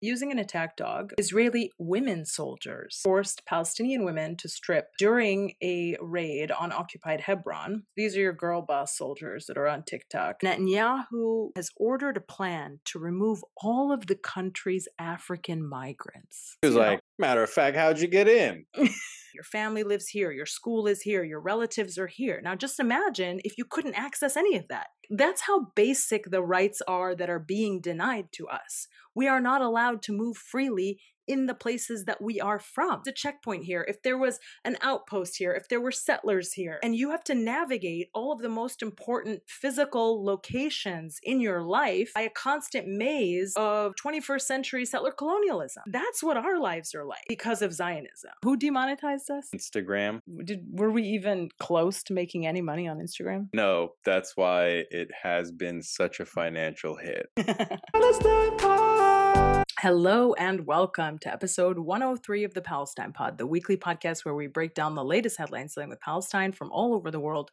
using 0.00 0.30
an 0.32 0.38
attack 0.38 0.76
dog, 0.76 1.12
Israeli 1.18 1.72
women 1.78 2.24
soldiers 2.24 3.00
forced 3.02 3.44
Palestinian 3.46 4.04
women 4.04 4.36
to 4.36 4.48
strip 4.48 4.88
during 4.98 5.54
a 5.62 5.96
raid 6.00 6.50
on 6.50 6.72
occupied 6.72 7.22
Hebron. 7.22 7.84
These 7.96 8.16
are 8.16 8.20
your 8.20 8.32
girl 8.32 8.62
boss 8.62 8.96
soldiers 8.96 9.46
that 9.46 9.58
are 9.58 9.68
on 9.68 9.82
TikTok. 9.82 10.40
Netanyahu 10.42 11.50
has 11.56 11.70
ordered 11.76 12.16
a 12.16 12.20
plan 12.20 12.80
to 12.86 12.98
remove 12.98 13.44
all 13.56 13.92
of 13.92 14.06
the 14.06 14.14
country's 14.16 14.88
African 14.98 15.66
migrants. 15.66 16.56
He 16.62 16.68
was 16.68 16.74
You 16.74 16.80
know, 16.80 16.88
like, 16.88 17.00
matter 17.18 17.42
of 17.42 17.50
fact, 17.50 17.76
how'd 17.76 17.98
you 18.00 18.08
get 18.08 18.28
in? 18.28 18.64
your 19.34 19.44
family 19.44 19.82
lives 19.82 20.08
here, 20.08 20.30
your 20.30 20.46
school 20.46 20.86
is 20.86 21.02
here, 21.02 21.24
your 21.24 21.40
relatives 21.40 21.98
are 21.98 22.06
here. 22.06 22.40
Now, 22.42 22.54
just 22.54 22.80
imagine 22.80 23.40
if 23.44 23.56
you 23.58 23.64
couldn't 23.64 23.94
access 23.94 24.36
any 24.36 24.56
of 24.56 24.68
that. 24.68 24.88
That's 25.10 25.42
how 25.42 25.72
basic 25.74 26.30
the 26.30 26.42
rights 26.42 26.80
are 26.86 27.14
that 27.14 27.30
are 27.30 27.38
being 27.38 27.80
denied 27.80 28.32
to 28.32 28.48
us. 28.48 28.86
We 29.14 29.28
are 29.28 29.40
not 29.40 29.62
allowed 29.62 30.02
to 30.02 30.12
move 30.12 30.36
freely 30.36 31.00
in 31.30 31.46
the 31.46 31.54
places 31.54 32.06
that 32.06 32.20
we 32.20 32.40
are 32.40 32.58
from. 32.58 33.02
The 33.04 33.12
checkpoint 33.12 33.64
here, 33.64 33.86
if 33.88 34.02
there 34.02 34.18
was 34.18 34.40
an 34.64 34.76
outpost 34.82 35.36
here, 35.36 35.52
if 35.52 35.68
there 35.68 35.80
were 35.80 35.92
settlers 35.92 36.54
here, 36.54 36.80
and 36.82 36.96
you 36.96 37.12
have 37.12 37.22
to 37.24 37.36
navigate 37.36 38.08
all 38.12 38.32
of 38.32 38.40
the 38.40 38.48
most 38.48 38.82
important 38.82 39.42
physical 39.46 40.24
locations 40.24 41.20
in 41.22 41.40
your 41.40 41.62
life 41.62 42.10
by 42.16 42.22
a 42.22 42.30
constant 42.30 42.88
maze 42.88 43.54
of 43.56 43.94
21st 43.94 44.40
century 44.40 44.84
settler 44.84 45.12
colonialism. 45.12 45.84
That's 45.86 46.20
what 46.20 46.36
our 46.36 46.58
lives 46.58 46.96
are 46.96 47.04
like 47.04 47.26
because 47.28 47.62
of 47.62 47.72
Zionism. 47.72 48.32
Who 48.42 48.56
demonetized 48.56 49.30
us? 49.30 49.50
Instagram. 49.54 50.22
Did 50.44 50.66
were 50.72 50.90
we 50.90 51.04
even 51.04 51.50
close 51.60 52.02
to 52.04 52.12
making 52.12 52.44
any 52.44 52.60
money 52.60 52.88
on 52.88 52.98
Instagram? 52.98 53.50
No, 53.54 53.92
that's 54.04 54.36
why 54.36 54.84
it 54.90 55.10
has 55.22 55.52
been 55.52 55.82
such 55.82 56.18
a 56.18 56.24
financial 56.24 56.96
hit. 56.96 57.28
Hello 59.82 60.34
and 60.34 60.66
welcome 60.66 61.18
to 61.20 61.32
episode 61.32 61.78
103 61.78 62.44
of 62.44 62.52
the 62.52 62.60
Palestine 62.60 63.14
Pod, 63.14 63.38
the 63.38 63.46
weekly 63.46 63.78
podcast 63.78 64.26
where 64.26 64.34
we 64.34 64.46
break 64.46 64.74
down 64.74 64.94
the 64.94 65.02
latest 65.02 65.38
headlines 65.38 65.72
dealing 65.72 65.88
with 65.88 66.02
Palestine 66.02 66.52
from 66.52 66.70
all 66.70 66.92
over 66.92 67.10
the 67.10 67.18
world 67.18 67.50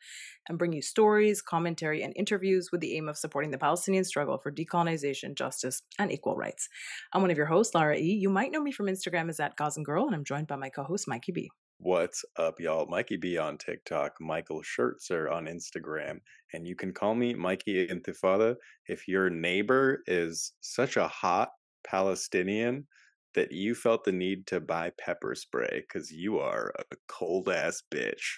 and 0.50 0.58
bring 0.58 0.73
you 0.73 0.81
stories, 0.81 1.42
commentary, 1.42 2.03
and 2.03 2.11
interviews 2.17 2.67
with 2.69 2.81
the 2.81 2.97
aim 2.97 3.08
of 3.08 3.17
supporting 3.17 3.52
the 3.52 3.58
Palestinian 3.58 4.03
struggle 4.03 4.38
for 4.38 4.52
decolonization, 4.52 5.36
justice, 5.36 5.84
and 5.97 6.11
equal 6.11 6.36
rights. 6.36 6.67
I'm 7.14 7.22
one 7.22 7.31
of 7.31 7.38
your 7.38 7.45
hosts, 7.45 7.73
Lara 7.73 7.95
E. 7.95 8.17
You 8.19 8.28
might 8.28 8.52
know 8.52 8.62
me 8.62 8.73
from 8.73 8.88
Instagram 8.88 9.30
as 9.30 9.39
at 9.39 9.56
Gazan 9.56 9.84
Girl, 9.84 10.06
and 10.06 10.14
I'm 10.14 10.25
joined 10.25 10.47
by 10.47 10.58
my 10.58 10.67
co-host, 10.67 11.08
Mikey 11.08 11.31
B. 11.31 11.50
What's 11.78 12.25
up, 12.36 12.59
y'all? 12.59 12.88
Mikey 12.88 13.16
B 13.16 13.38
on 13.38 13.58
TikTok, 13.58 14.19
Michael 14.19 14.64
Schertzer 14.64 15.31
on 15.31 15.45
Instagram, 15.45 16.19
and 16.52 16.67
you 16.67 16.75
can 16.75 16.91
call 16.91 17.16
me 17.16 17.36
Mikey 17.36 17.88
Intifada 17.88 18.58
if 18.86 19.08
your 19.08 19.30
neighbor 19.30 20.03
is 20.08 20.52
such 20.59 20.97
a 20.97 21.08
hot 21.08 21.52
Palestinian 21.86 22.88
that 23.36 23.52
you 23.52 23.75
felt 23.75 24.03
the 24.03 24.11
need 24.11 24.47
to 24.47 24.59
buy 24.59 24.92
pepper 25.00 25.36
spray 25.36 25.84
because 25.88 26.11
you 26.11 26.39
are 26.39 26.73
a 26.92 26.95
cold 27.08 27.50
ass 27.50 27.84
bitch. 27.94 28.38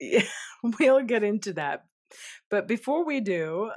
Yeah, 0.00 0.24
we'll 0.80 1.02
get 1.02 1.22
into 1.22 1.52
that. 1.54 1.84
But 2.50 2.66
before 2.66 3.04
we 3.04 3.20
do, 3.20 3.70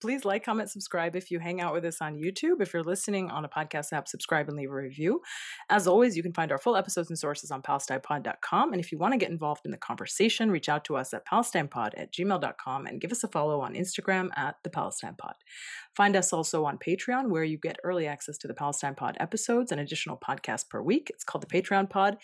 please 0.00 0.24
like, 0.24 0.44
comment, 0.44 0.70
subscribe 0.70 1.16
if 1.16 1.30
you 1.30 1.38
hang 1.38 1.60
out 1.60 1.72
with 1.72 1.84
us 1.84 2.00
on 2.00 2.16
YouTube. 2.16 2.60
If 2.60 2.72
you're 2.72 2.82
listening 2.82 3.30
on 3.30 3.44
a 3.44 3.48
podcast 3.48 3.92
app, 3.92 4.08
subscribe 4.08 4.48
and 4.48 4.56
leave 4.56 4.70
a 4.70 4.74
review. 4.74 5.22
As 5.68 5.86
always, 5.86 6.16
you 6.16 6.22
can 6.22 6.32
find 6.32 6.50
our 6.52 6.58
full 6.58 6.76
episodes 6.76 7.10
and 7.10 7.18
sources 7.18 7.50
on 7.50 7.62
palestinepod.com. 7.62 8.72
And 8.72 8.80
if 8.80 8.92
you 8.92 8.98
want 8.98 9.12
to 9.12 9.18
get 9.18 9.30
involved 9.30 9.62
in 9.64 9.70
the 9.70 9.76
conversation, 9.76 10.50
reach 10.50 10.68
out 10.68 10.84
to 10.86 10.96
us 10.96 11.12
at 11.12 11.26
palestinepod 11.26 11.92
at 11.96 12.12
gmail.com 12.12 12.86
and 12.86 13.00
give 13.00 13.12
us 13.12 13.24
a 13.24 13.28
follow 13.28 13.60
on 13.60 13.74
Instagram 13.74 14.30
at 14.36 14.56
the 14.62 14.70
Palestine 14.70 15.16
Pod. 15.16 15.34
Find 15.94 16.16
us 16.16 16.32
also 16.32 16.64
on 16.64 16.78
Patreon, 16.78 17.28
where 17.28 17.44
you 17.44 17.58
get 17.58 17.78
early 17.84 18.06
access 18.06 18.38
to 18.38 18.48
the 18.48 18.54
Palestine 18.54 18.94
Pod 18.94 19.16
episodes 19.20 19.72
and 19.72 19.80
additional 19.80 20.16
podcasts 20.16 20.68
per 20.68 20.80
week. 20.80 21.10
It's 21.10 21.24
called 21.24 21.42
the 21.42 21.62
Patreon 21.62 21.90
Pod. 21.90 22.16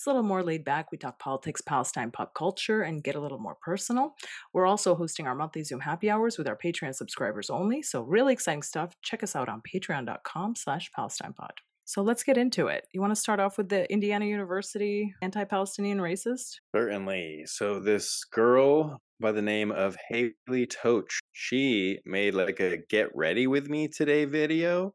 It's 0.00 0.06
a 0.06 0.08
little 0.08 0.22
more 0.22 0.42
laid 0.42 0.64
back. 0.64 0.90
We 0.90 0.96
talk 0.96 1.18
politics, 1.18 1.60
Palestine, 1.60 2.10
pop 2.10 2.32
culture, 2.32 2.80
and 2.80 3.04
get 3.04 3.16
a 3.16 3.20
little 3.20 3.38
more 3.38 3.58
personal. 3.60 4.14
We're 4.54 4.64
also 4.64 4.94
hosting 4.94 5.26
our 5.26 5.34
monthly 5.34 5.62
Zoom 5.62 5.80
happy 5.80 6.08
hours 6.08 6.38
with 6.38 6.48
our 6.48 6.56
Patreon 6.56 6.94
subscribers 6.94 7.50
only. 7.50 7.82
So 7.82 8.00
really 8.00 8.32
exciting 8.32 8.62
stuff. 8.62 8.94
Check 9.02 9.22
us 9.22 9.36
out 9.36 9.50
on 9.50 9.60
patreon.com 9.60 10.56
slash 10.56 10.90
Palestine 10.96 11.34
Pod. 11.34 11.52
So 11.84 12.00
let's 12.00 12.22
get 12.22 12.38
into 12.38 12.68
it. 12.68 12.86
You 12.94 13.02
want 13.02 13.10
to 13.10 13.20
start 13.20 13.40
off 13.40 13.58
with 13.58 13.68
the 13.68 13.92
Indiana 13.92 14.24
University 14.24 15.12
anti-Palestinian 15.20 15.98
racist? 15.98 16.60
Certainly. 16.74 17.42
So 17.44 17.78
this 17.78 18.24
girl 18.24 19.02
by 19.20 19.32
the 19.32 19.42
name 19.42 19.70
of 19.70 19.98
Haley 20.08 20.66
Toch, 20.66 21.10
she 21.32 21.98
made 22.06 22.32
like 22.32 22.58
a 22.58 22.78
get 22.88 23.10
ready 23.14 23.46
with 23.46 23.68
me 23.68 23.86
today 23.86 24.24
video. 24.24 24.94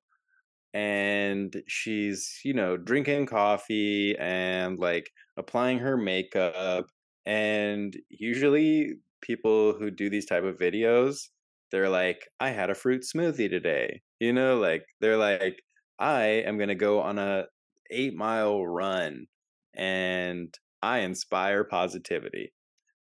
And 0.75 1.63
she's, 1.67 2.41
you 2.45 2.53
know, 2.53 2.77
drinking 2.77 3.27
coffee 3.27 4.17
and 4.19 4.79
like 4.79 5.11
applying 5.37 5.79
her 5.79 5.97
makeup. 5.97 6.87
And 7.25 7.97
usually 8.09 8.95
people 9.21 9.73
who 9.73 9.91
do 9.91 10.09
these 10.11 10.27
type 10.27 10.43
of 10.45 10.57
videos, 10.59 11.29
they're 11.71 11.89
like, 11.89 12.27
I 12.41 12.51
had 12.51 12.69
a 12.69 12.75
fruit 12.75 13.03
smoothie 13.03 13.49
today. 13.49 14.03
You 14.19 14.33
know, 14.33 14.59
like 14.59 14.85
they're 15.01 15.17
like, 15.17 15.63
I 15.99 16.25
am 16.25 16.57
gonna 16.59 16.75
go 16.75 17.01
on 17.01 17.19
a 17.19 17.47
eight 17.91 18.15
mile 18.15 18.65
run 18.67 19.27
and 19.75 20.57
I 20.83 20.99
inspire 20.99 21.63
positivity. 21.63 22.53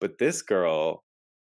But 0.00 0.18
this 0.18 0.42
girl 0.42 1.04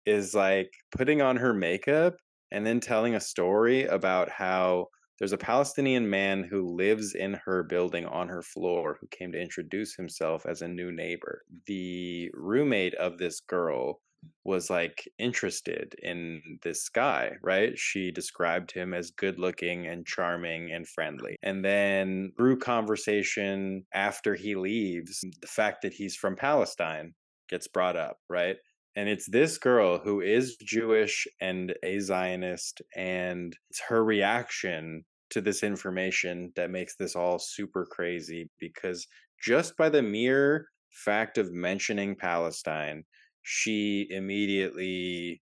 is 0.06 0.34
like 0.34 0.72
putting 0.90 1.22
on 1.22 1.36
her 1.36 1.54
makeup 1.54 2.16
and 2.50 2.66
then 2.66 2.80
telling 2.80 3.14
a 3.14 3.20
story 3.20 3.84
about 3.84 4.30
how 4.30 4.88
there's 5.18 5.32
a 5.32 5.38
Palestinian 5.38 6.08
man 6.08 6.44
who 6.44 6.76
lives 6.76 7.14
in 7.14 7.34
her 7.44 7.62
building 7.62 8.06
on 8.06 8.28
her 8.28 8.42
floor 8.42 8.98
who 9.00 9.06
came 9.08 9.32
to 9.32 9.40
introduce 9.40 9.94
himself 9.94 10.46
as 10.46 10.62
a 10.62 10.68
new 10.68 10.92
neighbor. 10.92 11.42
The 11.66 12.30
roommate 12.34 12.94
of 12.94 13.18
this 13.18 13.40
girl 13.40 14.00
was 14.44 14.70
like 14.70 15.08
interested 15.18 15.94
in 16.02 16.40
this 16.62 16.88
guy, 16.88 17.32
right? 17.42 17.78
She 17.78 18.10
described 18.10 18.72
him 18.72 18.94
as 18.94 19.10
good 19.10 19.38
looking 19.38 19.86
and 19.86 20.06
charming 20.06 20.72
and 20.72 20.88
friendly. 20.88 21.36
And 21.42 21.64
then 21.64 22.32
through 22.36 22.58
conversation 22.58 23.84
after 23.94 24.34
he 24.34 24.54
leaves, 24.54 25.24
the 25.40 25.46
fact 25.46 25.82
that 25.82 25.92
he's 25.92 26.16
from 26.16 26.36
Palestine 26.36 27.14
gets 27.48 27.68
brought 27.68 27.96
up, 27.96 28.18
right? 28.28 28.56
And 28.96 29.08
it's 29.08 29.28
this 29.28 29.58
girl 29.58 29.98
who 29.98 30.20
is 30.20 30.56
Jewish 30.56 31.28
and 31.40 31.74
a 31.84 32.00
Zionist, 32.00 32.82
and 32.96 33.56
it's 33.70 33.80
her 33.88 34.02
reaction 34.02 35.04
to 35.30 35.40
this 35.40 35.62
information 35.62 36.52
that 36.56 36.70
makes 36.70 36.96
this 36.96 37.14
all 37.14 37.38
super 37.38 37.86
crazy 37.86 38.50
because 38.58 39.06
just 39.42 39.76
by 39.76 39.88
the 39.88 40.02
mere 40.02 40.68
fact 40.90 41.38
of 41.38 41.52
mentioning 41.52 42.16
Palestine, 42.16 43.04
she 43.42 44.06
immediately 44.10 45.40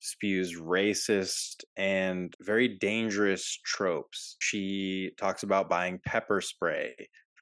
spews 0.00 0.60
racist 0.60 1.64
and 1.76 2.34
very 2.40 2.68
dangerous 2.68 3.58
tropes. 3.64 4.36
She 4.40 5.12
talks 5.16 5.42
about 5.42 5.68
buying 5.68 6.00
pepper 6.04 6.40
spray 6.40 6.94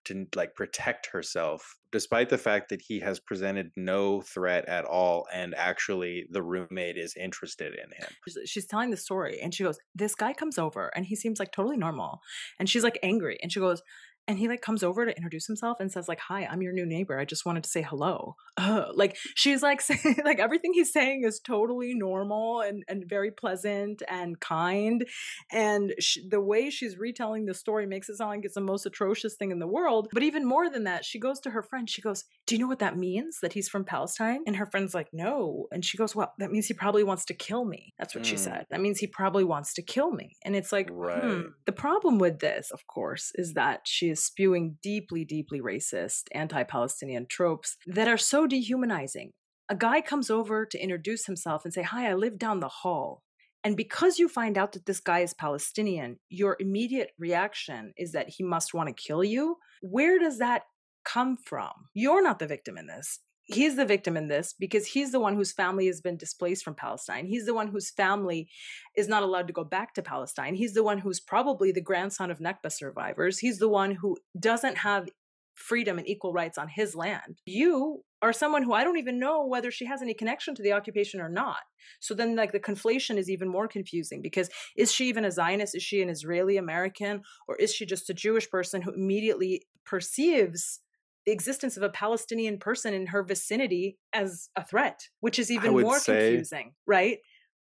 to 0.04 0.26
like 0.34 0.54
protect 0.54 1.06
herself 1.06 1.76
despite 1.92 2.30
the 2.30 2.38
fact 2.38 2.70
that 2.70 2.80
he 2.80 3.00
has 3.00 3.20
presented 3.20 3.70
no 3.76 4.22
threat 4.22 4.66
at 4.66 4.84
all 4.84 5.26
and 5.32 5.54
actually 5.54 6.24
the 6.30 6.42
roommate 6.42 6.96
is 6.96 7.14
interested 7.16 7.74
in 7.74 7.90
him. 7.92 8.08
She's- 8.46 8.66
telling 8.66 8.90
the 8.90 8.96
story 8.96 9.38
and 9.42 9.52
she 9.54 9.64
goes, 9.64 9.78
This 9.94 10.14
guy 10.14 10.32
comes 10.32 10.56
over 10.56 10.90
and 10.96 11.04
he 11.04 11.14
seems 11.14 11.38
like 11.38 11.52
totally 11.52 11.76
normal. 11.76 12.20
And 12.58 12.68
she's 12.70 12.82
like 12.82 12.98
angry. 13.02 13.38
And 13.42 13.52
she 13.52 13.60
goes, 13.60 13.82
and 14.28 14.38
he 14.38 14.48
like 14.48 14.60
comes 14.60 14.82
over 14.82 15.04
to 15.04 15.16
introduce 15.16 15.46
himself 15.46 15.78
and 15.80 15.90
says 15.90 16.08
like 16.08 16.20
hi 16.20 16.46
i'm 16.50 16.62
your 16.62 16.72
new 16.72 16.86
neighbor 16.86 17.18
i 17.18 17.24
just 17.24 17.44
wanted 17.44 17.64
to 17.64 17.70
say 17.70 17.82
hello 17.82 18.36
uh, 18.56 18.86
like 18.94 19.16
she's 19.34 19.62
like 19.62 19.80
saying 19.88 20.16
like 20.24 20.38
everything 20.38 20.72
he's 20.74 20.92
saying 20.92 21.24
is 21.24 21.40
totally 21.40 21.94
normal 21.94 22.60
and, 22.60 22.84
and 22.88 23.04
very 23.08 23.30
pleasant 23.30 24.02
and 24.08 24.38
kind 24.40 25.06
and 25.50 25.94
sh- 25.98 26.18
the 26.28 26.40
way 26.40 26.70
she's 26.70 26.96
retelling 26.98 27.46
the 27.46 27.54
story 27.54 27.86
makes 27.86 28.08
it 28.08 28.16
sound 28.16 28.30
like 28.30 28.44
it's 28.44 28.54
the 28.54 28.60
most 28.60 28.86
atrocious 28.86 29.34
thing 29.36 29.50
in 29.50 29.58
the 29.58 29.66
world 29.66 30.08
but 30.12 30.22
even 30.22 30.46
more 30.46 30.68
than 30.70 30.84
that 30.84 31.04
she 31.04 31.18
goes 31.18 31.40
to 31.40 31.50
her 31.50 31.62
friend 31.62 31.88
she 31.90 32.02
goes 32.02 32.24
do 32.46 32.54
you 32.54 32.60
know 32.60 32.68
what 32.68 32.78
that 32.78 32.96
means 32.96 33.38
that 33.42 33.52
he's 33.52 33.68
from 33.68 33.84
palestine 33.84 34.40
and 34.46 34.56
her 34.56 34.66
friend's 34.66 34.94
like 34.94 35.08
no 35.12 35.66
and 35.72 35.84
she 35.84 35.96
goes 35.98 36.14
well 36.14 36.32
that 36.38 36.50
means 36.50 36.66
he 36.66 36.74
probably 36.74 37.02
wants 37.04 37.24
to 37.24 37.34
kill 37.34 37.64
me 37.64 37.92
that's 37.98 38.14
what 38.14 38.26
she 38.26 38.32
Mm. 38.36 38.38
said 38.38 38.66
that 38.70 38.80
means 38.80 38.98
he 38.98 39.06
probably 39.06 39.44
wants 39.44 39.74
to 39.74 39.82
kill 39.82 40.10
me 40.12 40.36
and 40.44 40.56
it's 40.56 40.72
like 40.72 40.88
Right. 40.92 41.22
hmm. 41.22 41.42
the 41.66 41.72
problem 41.72 42.18
with 42.18 42.38
this 42.40 42.70
of 42.70 42.86
course 42.86 43.30
is 43.34 43.54
that 43.54 43.80
she 43.84 44.11
is 44.12 44.24
spewing 44.24 44.76
deeply 44.82 45.24
deeply 45.24 45.60
racist 45.60 46.24
anti-palestinian 46.32 47.26
tropes 47.28 47.76
that 47.86 48.08
are 48.08 48.18
so 48.18 48.46
dehumanizing 48.46 49.32
a 49.68 49.74
guy 49.74 50.00
comes 50.00 50.30
over 50.30 50.64
to 50.64 50.82
introduce 50.82 51.26
himself 51.26 51.64
and 51.64 51.74
say 51.74 51.82
hi 51.82 52.08
i 52.08 52.14
live 52.14 52.38
down 52.38 52.60
the 52.60 52.68
hall 52.68 53.22
and 53.64 53.76
because 53.76 54.18
you 54.18 54.28
find 54.28 54.58
out 54.58 54.72
that 54.72 54.86
this 54.86 55.00
guy 55.00 55.20
is 55.20 55.34
Palestinian, 55.34 56.18
your 56.28 56.56
immediate 56.58 57.10
reaction 57.18 57.92
is 57.96 58.12
that 58.12 58.28
he 58.28 58.42
must 58.42 58.74
want 58.74 58.88
to 58.88 59.02
kill 59.02 59.22
you. 59.22 59.56
Where 59.82 60.18
does 60.18 60.38
that 60.38 60.62
come 61.04 61.36
from? 61.36 61.70
You're 61.94 62.22
not 62.22 62.38
the 62.38 62.46
victim 62.46 62.76
in 62.76 62.86
this. 62.86 63.20
He's 63.44 63.76
the 63.76 63.84
victim 63.84 64.16
in 64.16 64.28
this 64.28 64.54
because 64.58 64.86
he's 64.86 65.12
the 65.12 65.20
one 65.20 65.36
whose 65.36 65.52
family 65.52 65.86
has 65.86 66.00
been 66.00 66.16
displaced 66.16 66.64
from 66.64 66.74
Palestine. 66.74 67.26
He's 67.26 67.46
the 67.46 67.54
one 67.54 67.68
whose 67.68 67.90
family 67.90 68.48
is 68.96 69.08
not 69.08 69.22
allowed 69.22 69.46
to 69.48 69.52
go 69.52 69.64
back 69.64 69.94
to 69.94 70.02
Palestine. 70.02 70.54
He's 70.54 70.74
the 70.74 70.84
one 70.84 70.98
who's 70.98 71.20
probably 71.20 71.72
the 71.72 71.80
grandson 71.80 72.30
of 72.30 72.38
Nakba 72.38 72.70
survivors. 72.70 73.38
He's 73.38 73.58
the 73.58 73.68
one 73.68 73.92
who 73.92 74.16
doesn't 74.38 74.78
have 74.78 75.08
freedom 75.54 75.98
and 75.98 76.08
equal 76.08 76.32
rights 76.32 76.58
on 76.58 76.68
his 76.68 76.94
land. 76.94 77.40
You 77.44 78.02
are 78.22 78.32
someone 78.32 78.62
who 78.62 78.72
I 78.72 78.84
don't 78.84 78.98
even 78.98 79.18
know 79.18 79.44
whether 79.46 79.70
she 79.70 79.84
has 79.86 80.00
any 80.00 80.14
connection 80.14 80.54
to 80.54 80.62
the 80.62 80.72
occupation 80.72 81.20
or 81.20 81.28
not. 81.28 81.58
So 82.00 82.14
then, 82.14 82.36
like, 82.36 82.52
the 82.52 82.60
conflation 82.60 83.16
is 83.16 83.28
even 83.28 83.48
more 83.48 83.68
confusing 83.68 84.22
because 84.22 84.48
is 84.76 84.92
she 84.92 85.08
even 85.08 85.24
a 85.24 85.30
Zionist? 85.30 85.74
Is 85.74 85.82
she 85.82 86.00
an 86.00 86.08
Israeli 86.08 86.56
American? 86.56 87.22
Or 87.48 87.56
is 87.56 87.74
she 87.74 87.84
just 87.84 88.08
a 88.08 88.14
Jewish 88.14 88.48
person 88.48 88.82
who 88.82 88.92
immediately 88.92 89.66
perceives 89.84 90.80
the 91.26 91.32
existence 91.32 91.76
of 91.76 91.82
a 91.82 91.88
Palestinian 91.88 92.58
person 92.58 92.94
in 92.94 93.06
her 93.06 93.22
vicinity 93.22 93.98
as 94.12 94.48
a 94.56 94.64
threat, 94.64 95.00
which 95.20 95.38
is 95.38 95.50
even 95.50 95.72
more 95.72 96.00
confusing, 96.00 96.72
right? 96.86 97.18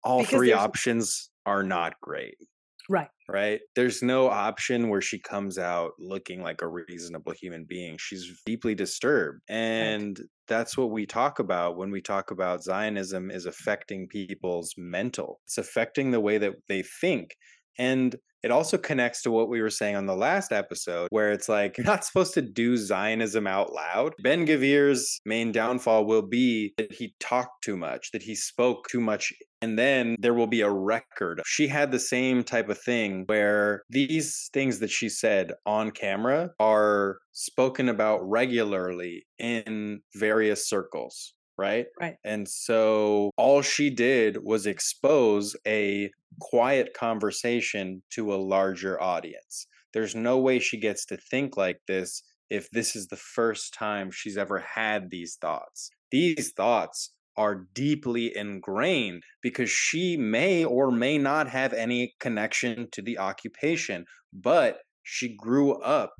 All 0.04 0.20
because 0.20 0.34
three 0.34 0.52
options 0.52 1.30
are 1.46 1.62
not 1.62 1.94
great. 2.00 2.36
Right. 2.88 3.08
Right. 3.28 3.60
There's 3.76 4.02
no 4.02 4.28
option 4.28 4.88
where 4.88 5.00
she 5.00 5.18
comes 5.18 5.56
out 5.56 5.92
looking 5.98 6.42
like 6.42 6.62
a 6.62 6.68
reasonable 6.68 7.32
human 7.32 7.64
being. 7.68 7.96
She's 7.98 8.40
deeply 8.44 8.74
disturbed. 8.74 9.40
And 9.48 10.18
right. 10.18 10.28
that's 10.48 10.76
what 10.76 10.90
we 10.90 11.06
talk 11.06 11.38
about 11.38 11.76
when 11.76 11.90
we 11.90 12.00
talk 12.00 12.30
about 12.30 12.64
Zionism 12.64 13.30
is 13.30 13.46
affecting 13.46 14.08
people's 14.08 14.74
mental. 14.76 15.40
It's 15.46 15.58
affecting 15.58 16.10
the 16.10 16.20
way 16.20 16.38
that 16.38 16.54
they 16.68 16.82
think. 17.00 17.36
And 17.78 18.16
it 18.42 18.50
also 18.50 18.76
connects 18.76 19.22
to 19.22 19.30
what 19.30 19.48
we 19.48 19.62
were 19.62 19.70
saying 19.70 19.94
on 19.94 20.06
the 20.06 20.16
last 20.16 20.52
episode, 20.52 21.08
where 21.10 21.30
it's 21.30 21.48
like 21.48 21.78
you're 21.78 21.86
not 21.86 22.04
supposed 22.04 22.34
to 22.34 22.42
do 22.42 22.76
Zionism 22.76 23.46
out 23.46 23.72
loud. 23.72 24.14
Ben 24.22 24.46
Gvir's 24.46 25.20
main 25.24 25.52
downfall 25.52 26.06
will 26.06 26.26
be 26.26 26.74
that 26.76 26.92
he 26.92 27.14
talked 27.20 27.62
too 27.62 27.76
much, 27.76 28.10
that 28.12 28.22
he 28.22 28.34
spoke 28.34 28.88
too 28.88 29.00
much. 29.00 29.32
And 29.60 29.78
then 29.78 30.16
there 30.18 30.34
will 30.34 30.48
be 30.48 30.62
a 30.62 30.70
record. 30.70 31.40
She 31.46 31.68
had 31.68 31.92
the 31.92 32.00
same 32.00 32.42
type 32.42 32.68
of 32.68 32.78
thing 32.78 33.24
where 33.26 33.82
these 33.88 34.50
things 34.52 34.80
that 34.80 34.90
she 34.90 35.08
said 35.08 35.52
on 35.64 35.92
camera 35.92 36.50
are 36.58 37.18
spoken 37.30 37.88
about 37.88 38.28
regularly 38.28 39.24
in 39.38 40.00
various 40.16 40.68
circles 40.68 41.34
right? 41.58 41.86
Right. 42.00 42.16
And 42.24 42.48
so 42.48 43.30
all 43.36 43.62
she 43.62 43.90
did 43.90 44.38
was 44.42 44.66
expose 44.66 45.56
a 45.66 46.10
quiet 46.40 46.94
conversation 46.94 48.02
to 48.10 48.32
a 48.32 48.36
larger 48.36 49.00
audience. 49.00 49.66
There's 49.92 50.14
no 50.14 50.38
way 50.38 50.58
she 50.58 50.78
gets 50.78 51.04
to 51.06 51.16
think 51.16 51.56
like 51.56 51.80
this 51.86 52.22
if 52.50 52.70
this 52.70 52.96
is 52.96 53.08
the 53.08 53.16
first 53.16 53.74
time 53.74 54.10
she's 54.10 54.36
ever 54.36 54.58
had 54.58 55.10
these 55.10 55.36
thoughts. 55.40 55.90
These 56.10 56.52
thoughts 56.52 57.12
are 57.36 57.66
deeply 57.74 58.36
ingrained 58.36 59.22
because 59.42 59.70
she 59.70 60.16
may 60.18 60.64
or 60.64 60.90
may 60.90 61.16
not 61.16 61.48
have 61.48 61.72
any 61.72 62.14
connection 62.20 62.88
to 62.92 63.00
the 63.00 63.18
occupation, 63.18 64.04
but 64.32 64.78
she 65.02 65.34
grew 65.34 65.72
up 65.80 66.12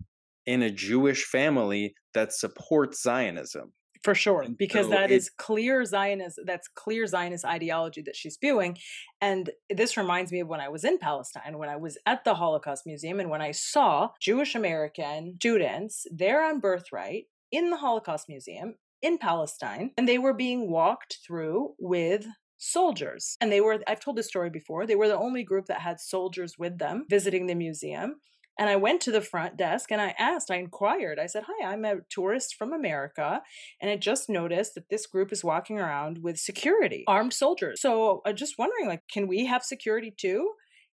in 0.46 0.62
a 0.62 0.70
Jewish 0.70 1.24
family 1.24 1.94
that 2.14 2.32
supports 2.32 3.02
Zionism 3.02 3.72
for 4.02 4.14
sure 4.14 4.46
because 4.58 4.86
so 4.86 4.90
that 4.90 5.10
it, 5.10 5.14
is 5.14 5.30
clear 5.30 5.84
zionist 5.84 6.38
that's 6.44 6.68
clear 6.68 7.06
zionist 7.06 7.44
ideology 7.44 8.02
that 8.02 8.16
she's 8.16 8.34
spewing 8.34 8.76
and 9.20 9.50
this 9.70 9.96
reminds 9.96 10.32
me 10.32 10.40
of 10.40 10.48
when 10.48 10.60
i 10.60 10.68
was 10.68 10.84
in 10.84 10.98
palestine 10.98 11.58
when 11.58 11.68
i 11.68 11.76
was 11.76 11.98
at 12.06 12.24
the 12.24 12.34
holocaust 12.34 12.86
museum 12.86 13.20
and 13.20 13.30
when 13.30 13.42
i 13.42 13.50
saw 13.50 14.08
jewish 14.20 14.54
american 14.54 15.34
students 15.38 16.06
there 16.10 16.44
on 16.44 16.60
birthright 16.60 17.24
in 17.50 17.70
the 17.70 17.76
holocaust 17.76 18.28
museum 18.28 18.74
in 19.02 19.18
palestine 19.18 19.90
and 19.96 20.08
they 20.08 20.18
were 20.18 20.34
being 20.34 20.70
walked 20.70 21.18
through 21.26 21.74
with 21.78 22.26
soldiers. 22.62 23.36
And 23.40 23.50
they 23.50 23.60
were, 23.60 23.82
I've 23.88 24.00
told 24.00 24.16
this 24.16 24.28
story 24.28 24.48
before, 24.48 24.86
they 24.86 24.94
were 24.94 25.08
the 25.08 25.18
only 25.18 25.42
group 25.42 25.66
that 25.66 25.80
had 25.80 26.00
soldiers 26.00 26.58
with 26.58 26.78
them 26.78 27.06
visiting 27.10 27.46
the 27.46 27.54
museum. 27.54 28.20
And 28.58 28.68
I 28.68 28.76
went 28.76 29.00
to 29.02 29.12
the 29.12 29.20
front 29.20 29.56
desk 29.56 29.90
and 29.90 30.00
I 30.00 30.14
asked, 30.18 30.50
I 30.50 30.56
inquired, 30.56 31.18
I 31.18 31.26
said, 31.26 31.44
Hi, 31.46 31.72
I'm 31.72 31.84
a 31.84 31.96
tourist 32.10 32.54
from 32.56 32.72
America. 32.72 33.42
And 33.80 33.90
I 33.90 33.96
just 33.96 34.28
noticed 34.28 34.74
that 34.74 34.90
this 34.90 35.06
group 35.06 35.32
is 35.32 35.42
walking 35.42 35.78
around 35.78 36.18
with 36.22 36.38
security, 36.38 37.04
armed 37.06 37.32
soldiers. 37.32 37.80
So 37.80 38.20
I'm 38.26 38.36
just 38.36 38.58
wondering, 38.58 38.88
like, 38.88 39.02
can 39.10 39.26
we 39.26 39.46
have 39.46 39.62
security 39.62 40.14
too? 40.16 40.50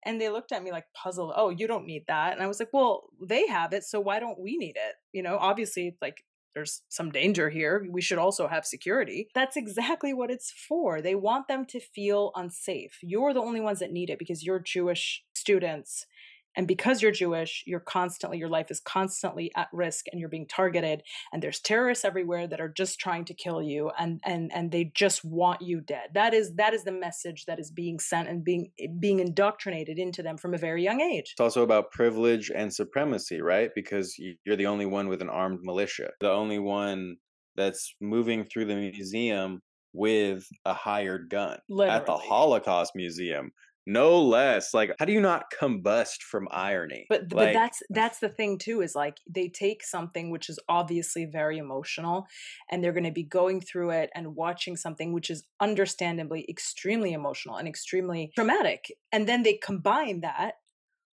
And 0.06 0.20
they 0.20 0.30
looked 0.30 0.52
at 0.52 0.64
me 0.64 0.72
like 0.72 0.86
puzzled. 0.96 1.34
Oh, 1.36 1.50
you 1.50 1.68
don't 1.68 1.86
need 1.86 2.04
that. 2.08 2.34
And 2.34 2.42
I 2.42 2.48
was 2.48 2.60
like, 2.60 2.70
well, 2.74 3.04
they 3.26 3.48
have 3.48 3.72
it. 3.72 3.84
So 3.84 4.00
why 4.00 4.20
don't 4.20 4.40
we 4.40 4.58
need 4.58 4.76
it? 4.76 4.96
You 5.14 5.24
know, 5.24 5.38
obviously, 5.40 5.96
like, 6.02 6.24
there's 6.54 6.82
some 6.90 7.10
danger 7.10 7.50
here. 7.50 7.88
We 7.90 8.02
should 8.02 8.20
also 8.20 8.48
have 8.48 8.66
security. 8.66 9.28
That's 9.34 9.58
exactly 9.58 10.14
what 10.14 10.30
it's 10.30 10.52
for. 10.52 11.02
They 11.02 11.16
want 11.16 11.48
them 11.48 11.66
to 11.68 11.80
feel 11.80 12.32
unsafe. 12.36 13.00
You're 13.02 13.34
the 13.34 13.42
only 13.42 13.62
ones 13.62 13.80
that 13.80 13.92
need 13.92 14.10
it 14.10 14.20
because 14.20 14.44
you're 14.44 14.60
Jewish 14.60 15.24
students 15.34 16.06
and 16.56 16.68
because 16.68 17.02
you're 17.02 17.12
Jewish, 17.12 17.64
you're 17.66 17.80
constantly, 17.80 18.38
your 18.38 18.50
life 18.50 18.70
is 18.70 18.80
constantly 18.80 19.52
at 19.56 19.68
risk 19.74 20.06
and 20.12 20.20
you're 20.20 20.30
being 20.30 20.48
targeted. 20.48 21.04
And 21.32 21.42
there's 21.42 21.60
terrorists 21.60 22.06
everywhere 22.06 22.48
that 22.48 22.62
are 22.62 22.70
just 22.70 23.00
trying 23.00 23.26
to 23.26 23.34
kill 23.34 23.62
you 23.62 23.92
and 23.98 24.20
and 24.24 24.52
and 24.54 24.72
they 24.72 24.92
just 24.94 25.24
want 25.24 25.62
you 25.62 25.82
dead. 25.82 26.10
That 26.14 26.34
is 26.34 26.56
that 26.56 26.74
is 26.74 26.84
the 26.84 26.92
message 26.92 27.46
that 27.46 27.60
is 27.60 27.72
being 27.72 28.00
sent 28.00 28.28
and 28.28 28.44
being 28.44 28.72
being 29.00 29.20
indoctrinated 29.20 29.98
into 29.98 30.24
them 30.24 30.38
from 30.38 30.54
a 30.54 30.58
very 30.58 30.84
young 30.84 31.02
age. 31.02 31.32
It's 31.34 31.42
also 31.42 31.64
about 31.64 31.92
privilege 31.92 32.52
and 32.54 32.74
supremacy, 32.74 33.42
right? 33.42 33.72
Because 33.76 34.16
you're 34.46 34.56
the 34.56 34.68
only 34.68 34.86
one 34.86 35.08
with 35.08 35.22
an 35.22 35.30
armed 35.30 35.60
militia, 35.64 36.12
the 36.20 36.32
only 36.32 36.60
one 36.60 37.18
that's 37.56 37.96
moving 38.02 38.44
through 38.44 38.66
the 38.66 38.76
museum 38.76 39.62
with 39.94 40.48
a 40.66 40.74
hired 40.74 41.30
gun 41.30 41.60
Literally. 41.70 42.00
at 42.00 42.06
the 42.06 42.18
Holocaust 42.18 42.94
Museum 42.96 43.52
no 43.86 44.22
less 44.22 44.74
like 44.74 44.92
how 45.00 45.06
do 45.06 45.14
you 45.14 45.22
not 45.22 45.46
combust 45.60 46.22
from 46.22 46.48
irony? 46.52 47.06
But 47.10 47.22
like, 47.22 47.30
but 47.32 47.54
that's 47.54 47.84
that's 47.90 48.20
the 48.20 48.30
thing 48.30 48.58
too 48.58 48.82
is 48.82 48.96
like 48.96 49.18
they 49.30 49.50
take 49.50 49.84
something 49.84 50.30
which 50.30 50.50
is 50.50 50.60
obviously 50.70 51.26
very 51.26 51.58
emotional 51.58 52.28
and 52.72 52.84
they're 52.84 52.94
going 52.94 53.04
to 53.04 53.12
be 53.12 53.24
going 53.24 53.62
through 53.62 53.92
it 53.92 54.10
and 54.16 54.36
watching 54.36 54.78
something 54.78 55.14
which 55.14 55.30
is 55.30 55.44
understandably 55.60 56.46
extremely 56.50 57.14
emotional 57.14 57.58
and 57.58 57.68
extremely 57.68 58.32
traumatic 58.36 58.92
and 59.12 59.28
then 59.28 59.44
they 59.44 59.54
combine 59.54 60.22
that 60.22 60.56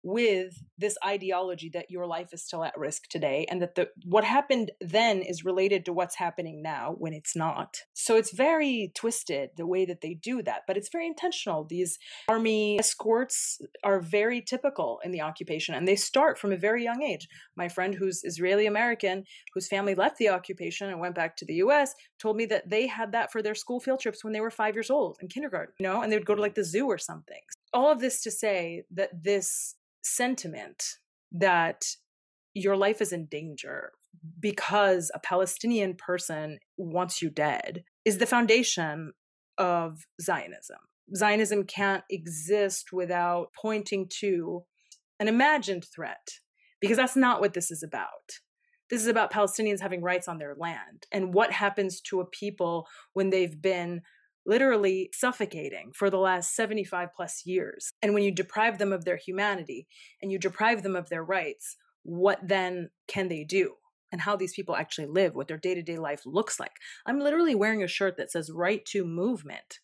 with 0.02 0.62
this 0.78 0.96
ideology 1.04 1.68
that 1.74 1.90
your 1.90 2.06
life 2.06 2.32
is 2.32 2.42
still 2.42 2.64
at 2.64 2.78
risk 2.78 3.06
today 3.08 3.46
and 3.50 3.60
that 3.60 3.74
the 3.74 3.88
what 4.04 4.24
happened 4.24 4.70
then 4.80 5.20
is 5.20 5.44
related 5.44 5.84
to 5.84 5.92
what's 5.92 6.16
happening 6.16 6.62
now 6.62 6.94
when 6.98 7.12
it's 7.12 7.36
not. 7.36 7.82
So 7.92 8.16
it's 8.16 8.32
very 8.32 8.92
twisted 8.94 9.50
the 9.56 9.66
way 9.66 9.84
that 9.84 10.00
they 10.00 10.14
do 10.14 10.42
that 10.42 10.62
but 10.66 10.76
it's 10.76 10.88
very 10.90 11.06
intentional. 11.06 11.64
These 11.64 11.98
army 12.28 12.78
escorts 12.78 13.60
are 13.84 14.00
very 14.00 14.40
typical 14.40 15.00
in 15.04 15.10
the 15.10 15.20
occupation 15.20 15.74
and 15.74 15.86
they 15.86 15.96
start 15.96 16.38
from 16.38 16.52
a 16.52 16.56
very 16.56 16.82
young 16.82 17.02
age. 17.02 17.28
My 17.56 17.68
friend 17.68 17.94
who's 17.94 18.22
israeli 18.24 18.66
american 18.66 19.24
whose 19.54 19.68
family 19.68 19.94
left 19.94 20.16
the 20.18 20.28
occupation 20.28 20.88
and 20.88 21.00
went 21.00 21.14
back 21.14 21.36
to 21.36 21.44
the 21.44 21.54
us 21.54 21.94
told 22.18 22.36
me 22.36 22.46
that 22.46 22.68
they 22.68 22.86
had 22.86 23.12
that 23.12 23.30
for 23.30 23.42
their 23.42 23.54
school 23.54 23.80
field 23.80 24.00
trips 24.00 24.24
when 24.24 24.32
they 24.32 24.40
were 24.40 24.50
five 24.50 24.74
years 24.74 24.90
old 24.90 25.18
in 25.20 25.28
kindergarten 25.28 25.74
you 25.78 25.84
know 25.84 26.00
and 26.00 26.10
they 26.10 26.16
would 26.16 26.26
go 26.26 26.34
to 26.34 26.40
like 26.40 26.54
the 26.54 26.64
zoo 26.64 26.86
or 26.86 26.98
something. 26.98 27.40
All 27.72 27.92
of 27.92 28.00
this 28.00 28.22
to 28.22 28.30
say 28.30 28.82
that 28.92 29.10
this 29.22 29.76
sentiment 30.02 30.96
that 31.32 31.84
your 32.54 32.76
life 32.76 33.00
is 33.00 33.12
in 33.12 33.26
danger 33.26 33.92
because 34.38 35.10
a 35.14 35.20
Palestinian 35.20 35.94
person 35.94 36.58
wants 36.76 37.22
you 37.22 37.30
dead 37.30 37.84
is 38.04 38.18
the 38.18 38.26
foundation 38.26 39.12
of 39.58 40.06
Zionism. 40.20 40.78
Zionism 41.14 41.64
can't 41.64 42.04
exist 42.10 42.92
without 42.92 43.48
pointing 43.60 44.08
to 44.20 44.64
an 45.18 45.28
imagined 45.28 45.84
threat 45.84 46.40
because 46.80 46.96
that's 46.96 47.16
not 47.16 47.40
what 47.40 47.54
this 47.54 47.70
is 47.70 47.82
about. 47.82 48.40
This 48.88 49.02
is 49.02 49.06
about 49.06 49.32
Palestinians 49.32 49.80
having 49.80 50.02
rights 50.02 50.26
on 50.26 50.38
their 50.38 50.56
land 50.58 51.06
and 51.12 51.32
what 51.32 51.52
happens 51.52 52.00
to 52.02 52.20
a 52.20 52.26
people 52.26 52.88
when 53.12 53.30
they've 53.30 53.60
been 53.60 54.02
literally 54.46 55.10
suffocating 55.12 55.92
for 55.94 56.10
the 56.10 56.18
last 56.18 56.54
75 56.54 57.10
plus 57.14 57.44
years. 57.44 57.92
And 58.02 58.14
when 58.14 58.22
you 58.22 58.32
deprive 58.32 58.78
them 58.78 58.92
of 58.92 59.04
their 59.04 59.16
humanity 59.16 59.86
and 60.22 60.32
you 60.32 60.38
deprive 60.38 60.82
them 60.82 60.96
of 60.96 61.08
their 61.08 61.24
rights, 61.24 61.76
what 62.02 62.38
then 62.42 62.90
can 63.06 63.28
they 63.28 63.44
do? 63.44 63.74
And 64.12 64.22
how 64.22 64.34
these 64.36 64.54
people 64.54 64.74
actually 64.74 65.06
live, 65.06 65.34
what 65.34 65.46
their 65.46 65.56
day 65.56 65.74
to 65.74 65.82
day 65.82 65.98
life 65.98 66.22
looks 66.26 66.58
like. 66.58 66.72
I'm 67.06 67.20
literally 67.20 67.54
wearing 67.54 67.82
a 67.82 67.88
shirt 67.88 68.16
that 68.16 68.32
says 68.32 68.50
right 68.50 68.84
to 68.86 69.04
movement 69.04 69.78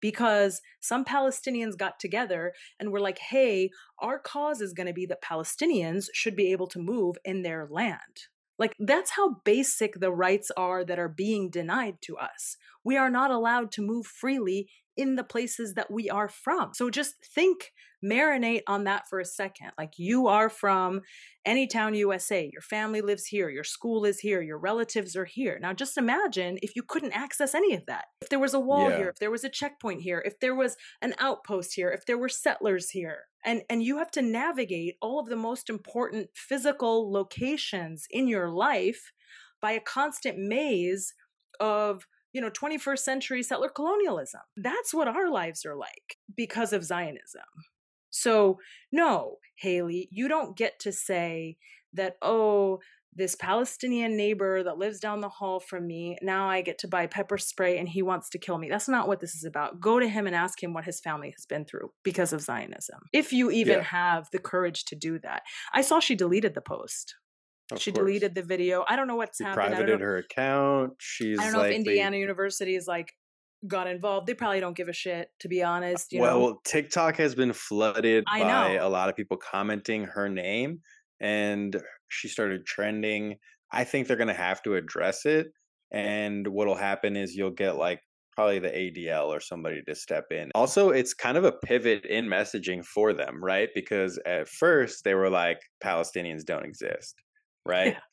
because 0.00 0.60
some 0.80 1.04
Palestinians 1.04 1.76
got 1.76 2.00
together 2.00 2.52
and 2.78 2.90
were 2.90 3.00
like, 3.00 3.18
hey, 3.18 3.70
our 3.98 4.18
cause 4.18 4.60
is 4.60 4.72
going 4.72 4.86
to 4.86 4.92
be 4.92 5.06
that 5.06 5.22
Palestinians 5.22 6.06
should 6.12 6.36
be 6.36 6.52
able 6.52 6.66
to 6.68 6.78
move 6.78 7.16
in 7.24 7.42
their 7.42 7.66
land. 7.70 8.28
Like, 8.58 8.74
that's 8.78 9.12
how 9.12 9.36
basic 9.44 10.00
the 10.00 10.10
rights 10.10 10.50
are 10.56 10.84
that 10.84 10.98
are 10.98 11.08
being 11.08 11.48
denied 11.48 12.02
to 12.02 12.16
us. 12.16 12.56
We 12.84 12.96
are 12.96 13.10
not 13.10 13.30
allowed 13.30 13.70
to 13.72 13.82
move 13.82 14.06
freely 14.06 14.68
in 14.98 15.16
the 15.16 15.24
places 15.24 15.74
that 15.74 15.90
we 15.90 16.10
are 16.10 16.28
from. 16.28 16.74
So 16.74 16.90
just 16.90 17.14
think, 17.24 17.72
marinate 18.04 18.62
on 18.68 18.84
that 18.84 19.08
for 19.08 19.18
a 19.18 19.24
second. 19.24 19.72
Like 19.76 19.94
you 19.96 20.28
are 20.28 20.48
from 20.48 21.00
any 21.44 21.66
town 21.66 21.94
USA. 21.94 22.48
Your 22.52 22.62
family 22.62 23.00
lives 23.00 23.26
here. 23.26 23.48
Your 23.48 23.64
school 23.64 24.04
is 24.04 24.20
here. 24.20 24.40
Your 24.42 24.58
relatives 24.58 25.16
are 25.16 25.24
here. 25.24 25.58
Now 25.60 25.72
just 25.72 25.96
imagine 25.98 26.58
if 26.62 26.76
you 26.76 26.82
couldn't 26.82 27.12
access 27.12 27.54
any 27.54 27.74
of 27.74 27.86
that. 27.86 28.04
If 28.20 28.28
there 28.28 28.38
was 28.38 28.54
a 28.54 28.60
wall 28.60 28.90
Yeah. 28.90 28.98
here, 28.98 29.08
if 29.08 29.18
there 29.18 29.30
was 29.30 29.42
a 29.44 29.48
checkpoint 29.48 30.02
here, 30.02 30.22
if 30.24 30.38
there 30.40 30.54
was 30.54 30.76
an 31.02 31.14
outpost 31.18 31.74
here, 31.74 31.90
if 31.90 32.06
there 32.06 32.18
were 32.18 32.28
settlers 32.28 32.90
here. 32.90 33.24
And 33.44 33.62
and 33.70 33.82
you 33.82 33.98
have 33.98 34.10
to 34.12 34.22
navigate 34.22 34.96
all 35.00 35.18
of 35.18 35.28
the 35.28 35.36
most 35.36 35.68
important 35.70 36.28
physical 36.34 37.10
locations 37.10 38.06
in 38.10 38.28
your 38.28 38.48
life 38.50 39.12
by 39.60 39.72
a 39.72 39.80
constant 39.80 40.38
maze 40.38 41.14
of 41.58 42.06
you 42.32 42.40
know 42.40 42.50
21st 42.50 42.98
century 42.98 43.42
settler 43.42 43.68
colonialism. 43.68 44.40
That's 44.56 44.92
what 44.94 45.08
our 45.08 45.30
lives 45.30 45.64
are 45.64 45.76
like 45.76 46.16
because 46.36 46.72
of 46.72 46.84
zionism. 46.84 47.42
So 48.10 48.58
no 48.92 49.36
haley 49.56 50.08
you 50.10 50.28
don't 50.28 50.56
get 50.56 50.78
to 50.80 50.92
say 50.92 51.56
that 51.92 52.16
oh 52.22 52.80
this 53.14 53.34
palestinian 53.34 54.16
neighbor 54.16 54.62
that 54.62 54.78
lives 54.78 55.00
down 55.00 55.20
the 55.20 55.28
hall 55.28 55.58
from 55.58 55.86
me 55.86 56.16
now 56.22 56.48
i 56.48 56.60
get 56.60 56.78
to 56.78 56.86
buy 56.86 57.06
pepper 57.06 57.36
spray 57.38 57.78
and 57.78 57.88
he 57.88 58.02
wants 58.02 58.28
to 58.30 58.38
kill 58.38 58.58
me. 58.58 58.68
That's 58.68 58.88
not 58.88 59.08
what 59.08 59.20
this 59.20 59.34
is 59.34 59.44
about. 59.44 59.80
Go 59.80 59.98
to 59.98 60.08
him 60.08 60.26
and 60.26 60.36
ask 60.36 60.62
him 60.62 60.72
what 60.74 60.84
his 60.84 61.00
family 61.00 61.30
has 61.36 61.44
been 61.46 61.64
through 61.64 61.90
because 62.04 62.32
of 62.32 62.40
zionism 62.40 63.00
if 63.12 63.32
you 63.32 63.50
even 63.50 63.78
Yeah. 63.78 63.82
have 63.84 64.28
the 64.32 64.38
courage 64.38 64.84
to 64.86 64.94
do 64.96 65.18
that. 65.20 65.42
I 65.72 65.80
saw 65.82 65.98
she 66.00 66.14
deleted 66.14 66.54
the 66.54 66.60
post 66.60 67.14
Of 67.70 67.80
she 67.80 67.92
course. 67.92 68.06
deleted 68.06 68.34
the 68.34 68.42
video 68.42 68.84
i 68.88 68.96
don't 68.96 69.08
know 69.08 69.16
what's 69.16 69.38
She 69.38 69.44
happened 69.44 69.74
privated 69.74 70.00
her 70.00 70.16
account. 70.16 70.94
She's 70.98 71.38
I 71.38 71.44
don't 71.44 71.52
know 71.52 71.62
if 71.62 71.74
Indiana 71.74 72.16
University 72.16 72.74
is 72.74 72.86
like 72.86 73.12
got 73.66 73.88
involved. 73.88 74.26
They 74.26 74.34
probably 74.34 74.60
don't 74.60 74.76
give 74.76 74.88
a 74.88 74.92
shit, 74.92 75.30
to 75.40 75.48
be 75.48 75.62
honest. 75.62 76.12
You 76.12 76.20
well, 76.20 76.40
know, 76.40 76.60
TikTok 76.64 77.16
has 77.16 77.34
been 77.34 77.52
flooded 77.52 78.24
I 78.28 78.40
by 78.40 78.74
know. 78.74 78.86
a 78.86 78.88
lot 78.88 79.08
of 79.08 79.16
people 79.16 79.36
commenting 79.36 80.04
her 80.04 80.28
name, 80.28 80.80
and 81.20 81.76
she 82.08 82.28
started 82.28 82.66
trending. 82.66 83.36
I 83.72 83.84
think 83.84 84.06
they're 84.06 84.16
going 84.16 84.28
to 84.28 84.34
have 84.34 84.62
to 84.62 84.76
address 84.76 85.26
it. 85.26 85.48
And 85.90 86.46
what'll 86.46 86.76
happen 86.76 87.16
is 87.16 87.34
you'll 87.34 87.50
get 87.50 87.76
like 87.76 88.00
probably 88.32 88.58
the 88.58 88.68
ADL 88.68 89.26
or 89.26 89.40
somebody 89.40 89.82
to 89.88 89.94
step 89.94 90.26
in. 90.30 90.50
Also, 90.54 90.90
it's 90.90 91.14
kind 91.14 91.36
of 91.36 91.44
a 91.44 91.52
pivot 91.52 92.04
in 92.06 92.26
messaging 92.26 92.84
for 92.84 93.12
them, 93.12 93.42
right? 93.42 93.70
Because 93.74 94.18
at 94.26 94.48
first 94.48 95.02
they 95.04 95.14
were 95.14 95.30
like 95.30 95.58
Palestinians 95.82 96.44
don't 96.44 96.64
exist, 96.64 97.20
right? 97.68 97.96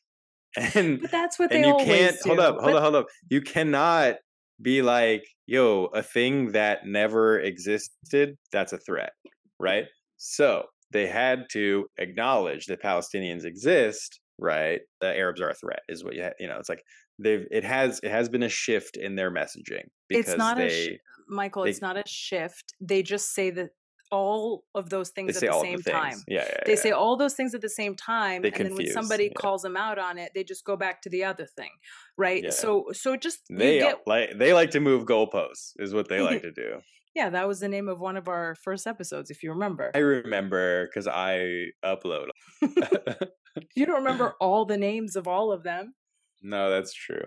And 0.74 1.00
but 1.02 1.10
that's 1.10 1.38
what 1.38 1.52
they 1.52 1.58
and 1.58 1.66
you 1.66 1.74
always 1.74 1.86
can't 1.86 2.16
do. 2.22 2.28
hold 2.28 2.40
up, 2.40 2.56
hold 2.60 2.74
But 2.74 2.76
up, 2.76 2.82
hold 2.82 2.94
up. 2.94 3.06
You 3.30 3.40
cannot 3.42 4.16
be 4.62 4.82
like, 4.82 5.24
yo, 5.46 5.86
a 5.86 6.02
thing 6.02 6.52
that 6.52 6.86
never 6.86 7.38
existed, 7.38 8.36
that's 8.52 8.72
a 8.72 8.78
threat, 8.78 9.12
right? 9.60 9.84
So 10.16 10.64
they 10.92 11.06
had 11.06 11.44
to 11.52 11.86
acknowledge 11.98 12.66
that 12.66 12.80
Palestinians 12.82 13.44
exist, 13.44 14.20
right? 14.38 14.80
The 15.00 15.08
Arabs 15.14 15.40
are 15.42 15.50
a 15.50 15.54
threat, 15.54 15.80
is 15.88 16.02
what 16.04 16.14
you 16.14 16.22
ha- 16.24 16.32
you 16.38 16.46
know. 16.48 16.58
It's 16.58 16.68
like 16.70 16.82
they've 17.18 17.46
it 17.50 17.64
has 17.64 18.00
it 18.02 18.10
has 18.10 18.28
been 18.28 18.42
a 18.42 18.48
shift 18.48 18.96
in 18.96 19.16
their 19.16 19.30
messaging 19.30 19.84
because 20.08 20.34
It's 20.34 20.38
not 20.38 20.58
a 20.58 20.68
they 20.68 20.70
sh- 20.70 20.98
Michael, 21.28 21.64
they- 21.64 21.70
it's 21.70 21.82
not 21.82 21.96
a 21.96 22.04
shift. 22.06 22.74
They 22.80 23.02
just 23.02 23.34
say 23.34 23.50
that 23.50 23.70
all 24.10 24.64
of 24.74 24.90
those 24.90 25.10
they 25.10 25.22
things 25.22 25.36
at 25.36 25.42
the 25.50 25.60
same 25.60 25.80
the 25.84 25.90
time. 25.90 26.22
Yeah, 26.28 26.44
yeah, 26.48 26.58
They 26.64 26.72
yeah. 26.72 26.78
say 26.80 26.90
all 26.92 27.16
those 27.16 27.34
things 27.34 27.54
at 27.54 27.60
the 27.60 27.68
same 27.68 27.94
time, 27.94 28.42
They 28.42 28.50
and 28.52 28.66
then 28.66 28.74
when 28.74 28.86
somebody 28.90 29.24
yeah. 29.24 29.32
calls 29.36 29.62
them 29.62 29.76
out 29.76 29.98
on 29.98 30.18
it, 30.18 30.32
they 30.34 30.44
just 30.44 30.64
go 30.64 30.76
back 30.76 31.02
to 31.02 31.10
the 31.10 31.24
other 31.24 31.46
thing, 31.46 31.70
right? 32.16 32.42
Yeah. 32.44 32.50
So, 32.50 32.86
so 32.92 33.16
just 33.16 33.40
they 33.50 33.78
get 33.80 34.00
like 34.06 34.30
they 34.38 34.52
like 34.52 34.70
to 34.70 34.80
move 34.80 35.04
goalposts, 35.06 35.72
is 35.78 35.92
what 35.94 36.08
they 36.08 36.20
like 36.20 36.42
to 36.48 36.52
do. 36.52 36.80
yeah. 37.14 37.30
That 37.30 37.48
was 37.48 37.60
the 37.60 37.68
name 37.68 37.88
of 37.88 38.00
one 38.00 38.16
of 38.16 38.28
our 38.28 38.54
first 38.62 38.86
episodes, 38.86 39.30
if 39.30 39.42
you 39.42 39.50
remember. 39.52 39.90
I 39.94 39.98
remember 39.98 40.86
because 40.86 41.06
I 41.08 41.66
upload. 41.84 42.28
you 43.74 43.86
don't 43.86 43.96
remember 44.04 44.34
all 44.40 44.64
the 44.66 44.76
names 44.76 45.16
of 45.16 45.26
all 45.26 45.52
of 45.52 45.62
them. 45.62 45.94
no, 46.42 46.70
that's 46.70 46.92
true. 46.92 47.24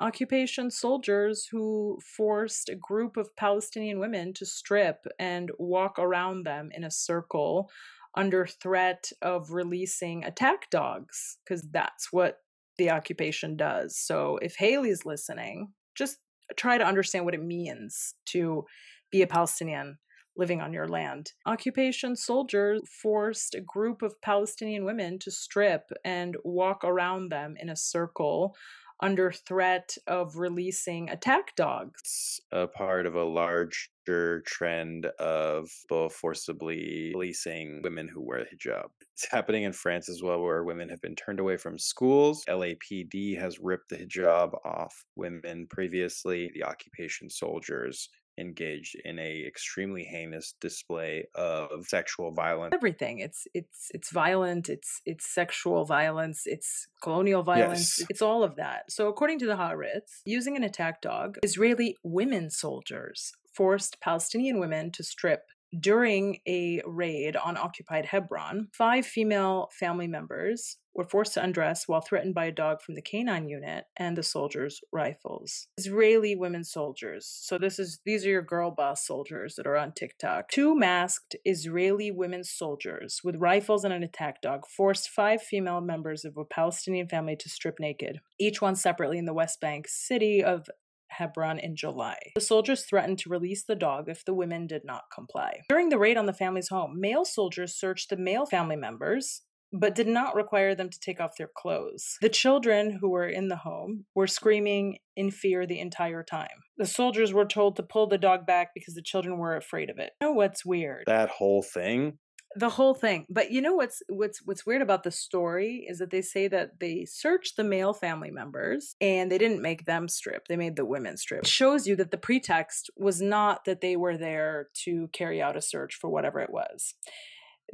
Occupation 0.00 0.70
soldiers 0.70 1.48
who 1.50 1.98
forced 2.16 2.68
a 2.68 2.76
group 2.76 3.16
of 3.16 3.34
Palestinian 3.36 3.98
women 3.98 4.32
to 4.34 4.46
strip 4.46 5.06
and 5.18 5.50
walk 5.58 5.98
around 5.98 6.44
them 6.44 6.70
in 6.72 6.84
a 6.84 6.90
circle 6.90 7.70
under 8.16 8.46
threat 8.46 9.10
of 9.22 9.52
releasing 9.52 10.24
attack 10.24 10.70
dogs, 10.70 11.38
because 11.44 11.62
that's 11.70 12.12
what 12.12 12.38
the 12.78 12.90
occupation 12.90 13.56
does. 13.56 13.96
So 13.96 14.38
if 14.40 14.56
Haley's 14.56 15.04
listening, 15.04 15.72
just 15.96 16.18
try 16.56 16.78
to 16.78 16.86
understand 16.86 17.24
what 17.24 17.34
it 17.34 17.42
means 17.42 18.14
to 18.26 18.64
be 19.10 19.22
a 19.22 19.26
Palestinian 19.26 19.98
living 20.36 20.60
on 20.60 20.72
your 20.72 20.86
land. 20.86 21.32
Occupation 21.46 22.14
soldiers 22.14 22.80
forced 23.02 23.54
a 23.54 23.60
group 23.60 24.02
of 24.02 24.20
Palestinian 24.22 24.84
women 24.84 25.18
to 25.18 25.30
strip 25.32 25.90
and 26.04 26.36
walk 26.44 26.84
around 26.84 27.30
them 27.30 27.56
in 27.60 27.68
a 27.68 27.76
circle 27.76 28.54
under 29.00 29.32
threat 29.32 29.96
of 30.06 30.36
releasing 30.36 31.08
attack 31.10 31.54
dogs. 31.56 32.00
it's 32.02 32.40
a 32.52 32.66
part 32.66 33.06
of 33.06 33.14
a 33.14 33.24
larger 33.24 34.40
trend 34.46 35.06
of 35.18 35.70
both 35.88 36.14
forcibly 36.14 37.10
policing 37.12 37.80
women 37.82 38.08
who 38.08 38.20
wear 38.20 38.46
hijab. 38.52 38.88
It's 39.14 39.30
happening 39.30 39.64
in 39.64 39.72
France 39.72 40.08
as 40.08 40.22
well, 40.22 40.40
where 40.40 40.64
women 40.64 40.88
have 40.88 41.00
been 41.00 41.16
turned 41.16 41.40
away 41.40 41.56
from 41.56 41.78
schools. 41.78 42.44
LAPD 42.48 43.38
has 43.38 43.58
ripped 43.58 43.90
the 43.90 43.96
hijab 43.96 44.54
off 44.64 45.04
women 45.16 45.66
previously. 45.68 46.50
The 46.54 46.64
occupation 46.64 47.28
soldiers 47.30 48.08
engaged 48.38 48.94
in 49.04 49.18
a 49.18 49.44
extremely 49.46 50.04
heinous 50.04 50.54
display 50.60 51.26
of 51.34 51.86
sexual 51.86 52.30
violence. 52.32 52.72
Everything. 52.74 53.18
It's 53.18 53.46
it's 53.54 53.90
it's 53.92 54.10
violent, 54.12 54.68
it's 54.68 55.00
it's 55.04 55.26
sexual 55.32 55.84
violence, 55.84 56.42
it's 56.46 56.86
colonial 57.02 57.42
violence, 57.42 57.98
Yes. 57.98 58.06
it's 58.10 58.22
all 58.22 58.42
of 58.44 58.56
that. 58.56 58.90
So 58.90 59.08
according 59.08 59.38
to 59.40 59.46
the 59.46 59.56
Haaretz, 59.56 60.20
using 60.24 60.56
an 60.56 60.62
attack 60.64 61.02
dog, 61.02 61.38
Israeli 61.42 61.96
women 62.02 62.50
soldiers 62.50 63.32
forced 63.52 64.00
Palestinian 64.00 64.58
women 64.60 64.92
to 64.92 65.02
strip 65.02 65.42
during 65.78 66.38
a 66.48 66.80
raid 66.86 67.36
on 67.36 67.56
occupied 67.58 68.06
Hebron. 68.06 68.68
Five 68.72 69.04
female 69.04 69.68
family 69.78 70.06
members 70.06 70.78
were 70.98 71.04
forced 71.04 71.34
to 71.34 71.42
undress 71.42 71.84
while 71.86 72.00
threatened 72.00 72.34
by 72.34 72.46
a 72.46 72.52
dog 72.52 72.82
from 72.82 72.96
the 72.96 73.00
canine 73.00 73.48
unit 73.48 73.84
and 73.96 74.18
the 74.18 74.22
soldiers' 74.22 74.80
rifles. 74.92 75.68
Israeli 75.78 76.34
women 76.34 76.64
soldiers. 76.64 77.24
So 77.40 77.56
this 77.56 77.78
is 77.78 78.00
these 78.04 78.26
are 78.26 78.30
your 78.30 78.42
girl 78.42 78.72
boss 78.72 79.06
soldiers 79.06 79.54
that 79.56 79.66
are 79.66 79.76
on 79.76 79.92
TikTok. 79.92 80.50
Two 80.50 80.76
masked 80.76 81.36
Israeli 81.44 82.10
women 82.10 82.42
soldiers 82.42 83.20
with 83.22 83.36
rifles 83.36 83.84
and 83.84 83.94
an 83.94 84.02
attack 84.02 84.42
dog 84.42 84.66
forced 84.66 85.08
five 85.08 85.40
female 85.40 85.80
members 85.80 86.24
of 86.24 86.36
a 86.36 86.44
Palestinian 86.44 87.08
family 87.08 87.36
to 87.36 87.48
strip 87.48 87.76
naked, 87.78 88.18
each 88.40 88.60
one 88.60 88.74
separately 88.74 89.18
in 89.18 89.24
the 89.24 89.32
West 89.32 89.60
Bank 89.60 89.86
city 89.86 90.42
of 90.42 90.66
Hebron 91.10 91.58
in 91.58 91.76
July. 91.76 92.18
The 92.34 92.40
soldiers 92.40 92.84
threatened 92.84 93.18
to 93.20 93.30
release 93.30 93.64
the 93.64 93.74
dog 93.74 94.08
if 94.08 94.24
the 94.24 94.34
women 94.34 94.66
did 94.66 94.82
not 94.84 95.04
comply. 95.14 95.60
During 95.68 95.88
the 95.88 95.98
raid 95.98 96.16
on 96.16 96.26
the 96.26 96.32
family's 96.32 96.68
home, 96.68 97.00
male 97.00 97.24
soldiers 97.24 97.74
searched 97.74 98.10
the 98.10 98.16
male 98.16 98.46
family 98.46 98.76
members 98.76 99.42
but 99.72 99.94
did 99.94 100.08
not 100.08 100.34
require 100.34 100.74
them 100.74 100.88
to 100.90 101.00
take 101.00 101.20
off 101.20 101.36
their 101.36 101.50
clothes. 101.54 102.16
The 102.20 102.28
children 102.28 102.98
who 103.00 103.10
were 103.10 103.28
in 103.28 103.48
the 103.48 103.56
home 103.56 104.06
were 104.14 104.26
screaming 104.26 104.98
in 105.16 105.30
fear 105.30 105.66
the 105.66 105.80
entire 105.80 106.22
time. 106.22 106.62
The 106.78 106.86
soldiers 106.86 107.32
were 107.32 107.44
told 107.44 107.76
to 107.76 107.82
pull 107.82 108.06
the 108.06 108.18
dog 108.18 108.46
back 108.46 108.68
because 108.74 108.94
the 108.94 109.02
children 109.02 109.38
were 109.38 109.56
afraid 109.56 109.90
of 109.90 109.98
it. 109.98 110.12
You 110.20 110.28
know 110.28 110.32
what's 110.32 110.64
weird? 110.64 111.04
That 111.06 111.28
whole 111.28 111.62
thing. 111.62 112.18
the 112.56 112.70
whole 112.70 112.94
thing. 112.94 113.26
But 113.28 113.50
you 113.50 113.60
know 113.60 113.74
what's 113.74 114.02
what's 114.08 114.40
what's 114.44 114.64
weird 114.64 114.80
about 114.80 115.02
the 115.02 115.10
story 115.10 115.84
is 115.86 115.98
that 115.98 116.10
they 116.10 116.22
say 116.22 116.48
that 116.48 116.80
they 116.80 117.04
searched 117.04 117.56
the 117.56 117.62
male 117.64 117.92
family 117.92 118.30
members 118.30 118.96
and 119.02 119.30
they 119.30 119.36
didn't 119.36 119.60
make 119.60 119.84
them 119.84 120.08
strip. 120.08 120.48
They 120.48 120.56
made 120.56 120.76
the 120.76 120.86
women 120.86 121.18
strip. 121.18 121.40
It 121.40 121.46
shows 121.46 121.86
you 121.86 121.94
that 121.96 122.10
the 122.10 122.16
pretext 122.16 122.90
was 122.96 123.20
not 123.20 123.66
that 123.66 123.82
they 123.82 123.96
were 123.96 124.16
there 124.16 124.68
to 124.84 125.08
carry 125.12 125.42
out 125.42 125.58
a 125.58 125.62
search 125.62 125.94
for 125.94 126.08
whatever 126.08 126.40
it 126.40 126.50
was. 126.50 126.94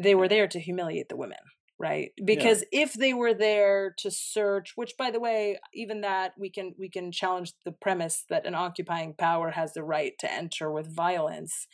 They 0.03 0.17
were 0.17 0.29
there 0.29 0.49
to 0.49 0.59
humiliate 0.59 1.09
the 1.09 1.17
women. 1.17 1.39
Right, 1.85 2.13
because 2.25 2.65
if 2.73 2.95
they 2.95 3.13
were 3.13 3.35
there 3.35 3.95
to 3.99 4.11
search, 4.11 4.73
which 4.75 4.95
by 4.97 5.11
the 5.11 5.21
way, 5.21 5.59
even 5.75 6.01
that 6.01 6.33
we 6.39 6.49
can 6.49 6.75
we 6.79 6.89
can 6.89 7.13
challenge 7.13 7.53
the 7.67 7.73
premise 7.73 8.25
that 8.31 8.47
an 8.47 8.55
occupying 8.55 9.13
power 9.13 9.51
has 9.51 9.75
the 9.75 9.83
right 9.85 10.15
to 10.21 10.33
enter 10.33 10.73
with 10.73 10.95
violence 10.95 11.67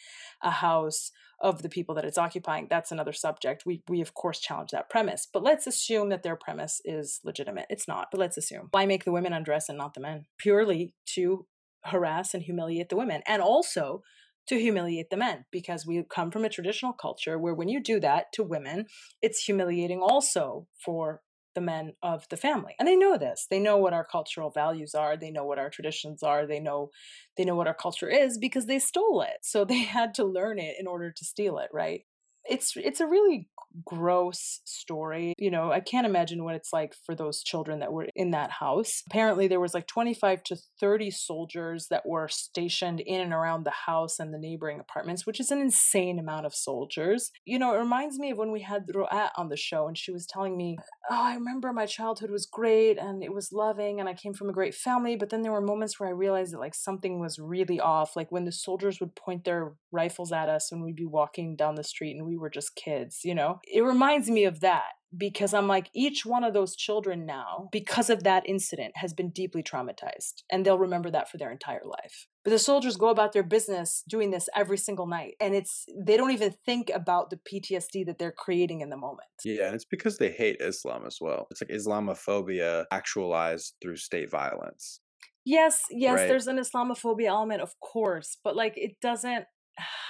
a 0.43 0.50
house 0.50 1.12
of 1.40 1.62
the 1.62 1.69
people 1.69 1.95
that 1.95 2.05
it's 2.05 2.19
occupying. 2.19 2.67
That's 2.69 2.90
another 2.90 3.12
subject. 3.12 3.62
We 3.64 3.85
we 3.88 4.00
of 4.00 4.14
course 4.14 4.40
challenge 4.40 4.73
that 4.73 4.90
premise 4.90 5.29
but 5.33 5.45
let's 5.45 5.69
assume 5.69 6.09
that 6.09 6.25
their 6.25 6.35
premise 6.35 6.81
is 6.85 7.21
legitimate. 7.23 7.67
It's 7.71 7.87
not 7.87 8.09
but 8.11 8.19
let's 8.19 8.37
assume. 8.37 8.67
Why 8.73 8.87
make 8.87 9.05
the 9.05 9.12
women 9.12 9.33
undress 9.33 9.69
and 9.69 9.79
not 9.79 9.95
the 9.95 10.00
men? 10.00 10.26
Purely 10.38 10.93
to 11.14 11.47
harass 11.85 12.35
and 12.35 12.43
humiliate 12.43 12.88
the 12.88 12.97
women. 12.97 13.23
And 13.29 13.40
also 13.40 14.02
to 14.47 14.59
humiliate 14.59 15.11
the 15.11 15.16
men 15.16 15.44
because 15.50 15.87
we 15.87 16.02
come 16.09 16.30
from 16.30 16.44
a 16.44 16.49
traditional 16.49 16.92
culture 16.92 17.38
where 17.38 17.54
when 17.54 17.68
you 17.68 17.82
do 17.82 18.00
that 18.00 18.32
to 18.32 18.42
women 18.42 18.87
it's 19.23 19.44
humiliating 19.44 20.00
also 20.00 20.66
for 20.85 21.20
the 21.54 21.61
men 21.61 21.92
of 22.02 22.28
the 22.30 22.37
family. 22.37 22.75
And 22.78 22.87
they 22.87 22.97
know 22.97 23.18
this. 23.18 23.47
They 23.50 23.59
know 23.59 23.76
what 23.76 23.92
our 23.92 24.04
cultural 24.04 24.50
values 24.50 24.94
are, 24.94 25.16
they 25.16 25.30
know 25.30 25.44
what 25.44 25.59
our 25.59 25.70
traditions 25.70 26.23
are, 26.23 26.47
they 26.47 26.61
know 26.61 26.90
they 27.37 27.44
know 27.44 27.56
what 27.56 27.66
our 27.66 27.75
culture 27.75 28.09
is 28.09 28.38
because 28.38 28.66
they 28.66 28.78
stole 28.78 29.23
it. 29.23 29.38
So 29.42 29.64
they 29.64 29.78
had 29.97 30.14
to 30.14 30.25
learn 30.25 30.59
it 30.59 30.76
in 30.78 30.87
order 30.87 31.11
to 31.11 31.25
steal 31.25 31.59
it, 31.59 31.68
right? 31.73 32.02
It's 32.50 32.73
it's 32.76 33.00
a 33.00 33.07
really 33.07 33.49
gross 33.87 34.61
story. 34.64 35.35
You 35.38 35.50
know, 35.50 35.71
I 35.71 35.80
can't 35.80 36.07
imagine 36.07 36.45
what 36.45 36.57
it's 36.57 36.73
like 36.73 36.95
for 37.07 37.14
those 37.14 37.42
children 37.42 37.78
that 37.80 37.92
were 37.92 38.09
in 38.16 38.33
that 38.33 38.50
house. 38.50 39.02
Apparently 39.07 39.47
there 39.47 39.61
was 39.61 39.75
like 39.75 39.87
25 39.87 40.42
to 40.45 40.57
30 40.80 41.11
soldiers 41.12 41.87
that 41.90 42.07
were 42.07 42.28
stationed 42.28 43.00
in 43.00 43.21
and 43.21 43.33
around 43.33 43.64
the 43.64 43.73
house 43.87 44.19
and 44.19 44.35
the 44.35 44.38
neighboring 44.38 44.80
apartments, 44.80 45.25
which 45.25 45.38
is 45.38 45.50
an 45.50 45.61
insane 45.61 46.19
amount 46.19 46.47
of 46.47 46.54
soldiers. 46.54 47.30
You 47.45 47.59
know, 47.59 47.75
it 47.75 47.78
reminds 47.78 48.19
me 48.19 48.33
of 48.33 48.38
when 48.38 48.50
we 48.50 48.62
had 48.62 48.87
Roat 48.92 49.09
on 49.37 49.49
the 49.49 49.57
show 49.57 49.87
and 49.87 49.97
she 49.97 50.11
was 50.11 50.26
telling 50.26 50.57
me, 50.57 50.76
"Oh, 51.09 51.23
I 51.23 51.35
remember 51.35 51.73
my 51.73 51.87
childhood 51.87 52.30
was 52.30 52.47
great 52.47 52.99
and 52.99 53.23
it 53.23 53.33
was 53.33 53.52
loving 53.52 54.00
and 54.00 54.09
I 54.09 54.14
came 54.14 54.35
from 54.35 54.50
a 54.50 54.52
great 54.52 54.75
family, 54.75 55.14
but 55.14 55.30
then 55.30 55.42
there 55.42 55.52
were 55.52 55.61
moments 55.61 56.00
where 56.00 56.09
I 56.09 56.12
realized 56.12 56.52
that 56.52 56.59
like 56.59 56.75
something 56.75 57.21
was 57.21 57.38
really 57.38 57.78
off, 57.78 58.16
like 58.16 58.33
when 58.33 58.45
the 58.45 58.52
soldiers 58.52 58.99
would 59.00 59.14
point 59.14 59.45
their 59.45 59.75
rifles 59.92 60.33
at 60.33 60.49
us 60.49 60.73
when 60.73 60.83
we'd 60.83 60.97
be 60.97 61.07
walking 61.07 61.54
down 61.57 61.76
the 61.76 61.85
street 61.85 62.16
and 62.16 62.26
we 62.26 62.37
were 62.40 62.50
just 62.50 62.75
kids, 62.75 63.20
you 63.25 63.35
know? 63.35 63.61
It 63.64 63.82
reminds 63.82 64.28
me 64.30 64.44
of 64.44 64.61
that 64.61 64.85
because 65.16 65.52
I'm 65.52 65.66
like, 65.66 65.90
each 65.92 66.25
one 66.25 66.44
of 66.44 66.54
those 66.54 66.76
children 66.76 67.26
now, 67.26 67.68
because 67.73 68.11
of 68.11 68.23
that 68.23 68.49
incident, 68.49 68.92
has 68.97 69.12
been 69.12 69.30
deeply 69.30 69.62
traumatized 69.62 70.42
and 70.50 70.64
they'll 70.64 70.78
remember 70.78 71.11
that 71.11 71.28
for 71.28 71.37
their 71.37 71.50
entire 71.50 71.82
life. 71.85 72.26
But 72.44 72.50
the 72.50 72.59
soldiers 72.59 72.97
go 72.97 73.09
about 73.09 73.32
their 73.32 73.42
business 73.42 74.02
doing 74.09 74.30
this 74.30 74.49
every 74.54 74.78
single 74.78 75.06
night. 75.06 75.35
And 75.40 75.54
it's, 75.54 75.85
they 76.06 76.16
don't 76.16 76.30
even 76.30 76.54
think 76.64 76.90
about 76.94 77.30
the 77.30 77.38
PTSD 77.38 78.06
that 78.06 78.18
they're 78.18 78.32
creating 78.32 78.80
in 78.80 78.90
the 78.90 78.97
moment. 78.97 79.28
Yeah. 79.44 79.66
And 79.66 79.75
it's 79.75 79.85
because 79.85 80.18
they 80.18 80.30
hate 80.30 80.56
Islam 80.61 81.04
as 81.06 81.18
well. 81.20 81.49
It's 81.50 81.61
like 81.61 81.70
Islamophobia 81.70 82.85
actualized 82.92 83.75
through 83.82 83.97
state 83.97 84.30
violence. 84.30 85.00
Yes, 85.44 85.80
yes, 85.90 86.18
right? 86.18 86.28
there's 86.28 86.47
an 86.47 86.59
Islamophobia 86.59 87.28
element, 87.28 87.62
of 87.62 87.73
course, 87.80 88.37
but 88.44 88.54
like 88.54 88.75
it 88.76 89.00
doesn't 89.00 89.47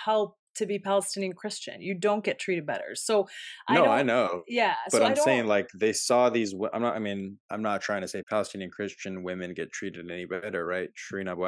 help 0.04 0.37
to 0.57 0.66
be 0.66 0.78
Palestinian 0.78 1.33
Christian. 1.33 1.80
You 1.80 1.95
don't 1.95 2.25
get 2.25 2.38
treated 2.38 2.66
better. 2.66 2.95
So 2.95 3.28
I 3.69 3.75
no, 3.75 3.85
I 3.87 4.02
know. 4.02 4.42
Yeah, 4.49 4.75
but 4.90 4.99
so 4.99 5.04
I'm 5.04 5.16
saying 5.16 5.47
like 5.47 5.69
they 5.75 5.92
saw 5.92 6.30
these. 6.30 6.54
I'm 6.73 6.83
not. 6.83 6.95
I 6.95 6.99
mean, 6.99 7.38
I'm 7.50 7.62
not 7.62 7.80
trying 7.80 8.02
to 8.02 8.09
say 8.09 8.23
Palestinian 8.28 8.71
Christian 8.71 9.23
women 9.23 9.54
get 9.54 9.73
treated 9.73 10.11
any 10.11 10.25
better, 10.25 10.64
right? 10.66 10.88
Shireen 10.97 11.30
Abu 11.30 11.47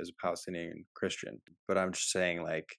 is 0.00 0.10
a 0.10 0.22
Palestinian 0.22 0.84
Christian, 0.94 1.40
but 1.66 1.78
I'm 1.78 1.92
just 1.92 2.10
saying 2.10 2.42
like 2.42 2.76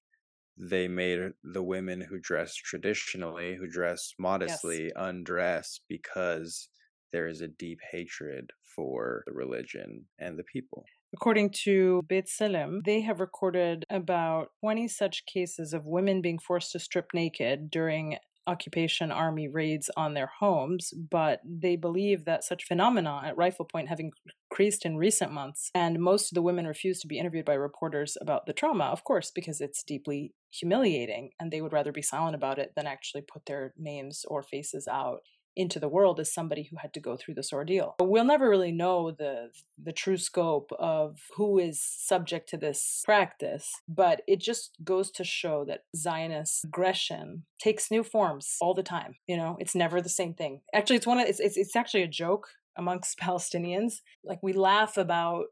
they 0.57 0.87
made 0.87 1.19
the 1.43 1.63
women 1.63 2.01
who 2.01 2.19
dress 2.19 2.53
traditionally, 2.53 3.55
who 3.55 3.67
dress 3.67 4.13
modestly, 4.19 4.83
yes. 4.83 4.91
undress 4.97 5.79
because 5.87 6.67
there 7.13 7.27
is 7.27 7.41
a 7.41 7.47
deep 7.47 7.79
hatred 7.91 8.51
for 8.75 9.23
the 9.25 9.33
religion 9.33 10.05
and 10.19 10.37
the 10.37 10.43
people. 10.43 10.83
According 11.13 11.51
to 11.63 12.03
B'Tselem, 12.07 12.83
they 12.85 13.01
have 13.01 13.19
recorded 13.19 13.85
about 13.89 14.51
20 14.59 14.87
such 14.87 15.25
cases 15.25 15.73
of 15.73 15.85
women 15.85 16.21
being 16.21 16.37
forced 16.39 16.71
to 16.73 16.79
strip 16.79 17.07
naked 17.13 17.71
during 17.71 18.17
occupation 18.45 19.11
army 19.11 19.47
raids 19.47 19.89
on 19.95 20.13
their 20.13 20.31
homes, 20.39 20.91
but 20.93 21.39
they 21.45 21.75
believe 21.75 22.25
that 22.25 22.43
such 22.43 22.63
phenomena 22.65 23.21
at 23.23 23.37
Rifle 23.37 23.65
Point 23.65 23.89
have 23.89 23.99
increased 23.99 24.85
in 24.85 24.97
recent 24.97 25.31
months, 25.31 25.69
and 25.75 25.99
most 25.99 26.31
of 26.31 26.35
the 26.35 26.41
women 26.41 26.65
refuse 26.65 26.99
to 27.01 27.07
be 27.07 27.19
interviewed 27.19 27.45
by 27.45 27.53
reporters 27.53 28.17
about 28.19 28.45
the 28.45 28.53
trauma, 28.53 28.85
of 28.85 29.03
course, 29.03 29.31
because 29.31 29.61
it's 29.61 29.83
deeply 29.83 30.33
humiliating, 30.51 31.31
and 31.39 31.51
they 31.51 31.61
would 31.61 31.73
rather 31.73 31.91
be 31.91 32.01
silent 32.01 32.35
about 32.35 32.57
it 32.59 32.73
than 32.75 32.87
actually 32.87 33.21
put 33.21 33.45
their 33.45 33.73
names 33.77 34.25
or 34.27 34.41
faces 34.41 34.87
out 34.87 35.19
into 35.59 35.77
the 35.77 35.89
world 35.89 36.21
as 36.21 36.33
somebody 36.33 36.63
who 36.63 36.77
had 36.77 36.93
to 36.93 37.01
go 37.01 37.17
through 37.17 37.33
this 37.33 37.51
ordeal. 37.51 37.95
We'll 37.99 38.23
never 38.23 38.49
really 38.49 38.71
know 38.71 39.11
the 39.11 39.49
the 39.77 39.91
true 39.91 40.15
scope 40.15 40.71
of 40.79 41.19
who 41.35 41.59
is 41.59 41.81
subject 41.81 42.47
to 42.49 42.57
this 42.57 43.01
practice, 43.03 43.69
but 43.87 44.21
it 44.25 44.39
just 44.39 44.77
goes 44.85 45.11
to 45.11 45.25
show 45.25 45.65
that 45.65 45.83
Zionist 45.95 46.63
aggression 46.63 47.43
takes 47.59 47.91
new 47.91 48.03
forms 48.03 48.55
all 48.61 48.73
the 48.73 48.83
time. 48.83 49.15
You 49.27 49.35
know, 49.35 49.57
it's 49.59 49.75
never 49.75 50.01
the 50.01 50.07
same 50.07 50.33
thing. 50.33 50.61
Actually, 50.73 50.95
it's 50.95 51.07
one 51.07 51.19
of 51.19 51.27
it's 51.27 51.41
it's, 51.41 51.57
it's 51.57 51.75
actually 51.75 52.03
a 52.03 52.07
joke 52.07 52.47
amongst 52.77 53.19
Palestinians. 53.21 53.95
Like 54.23 54.39
we 54.41 54.53
laugh 54.53 54.95
about 54.95 55.47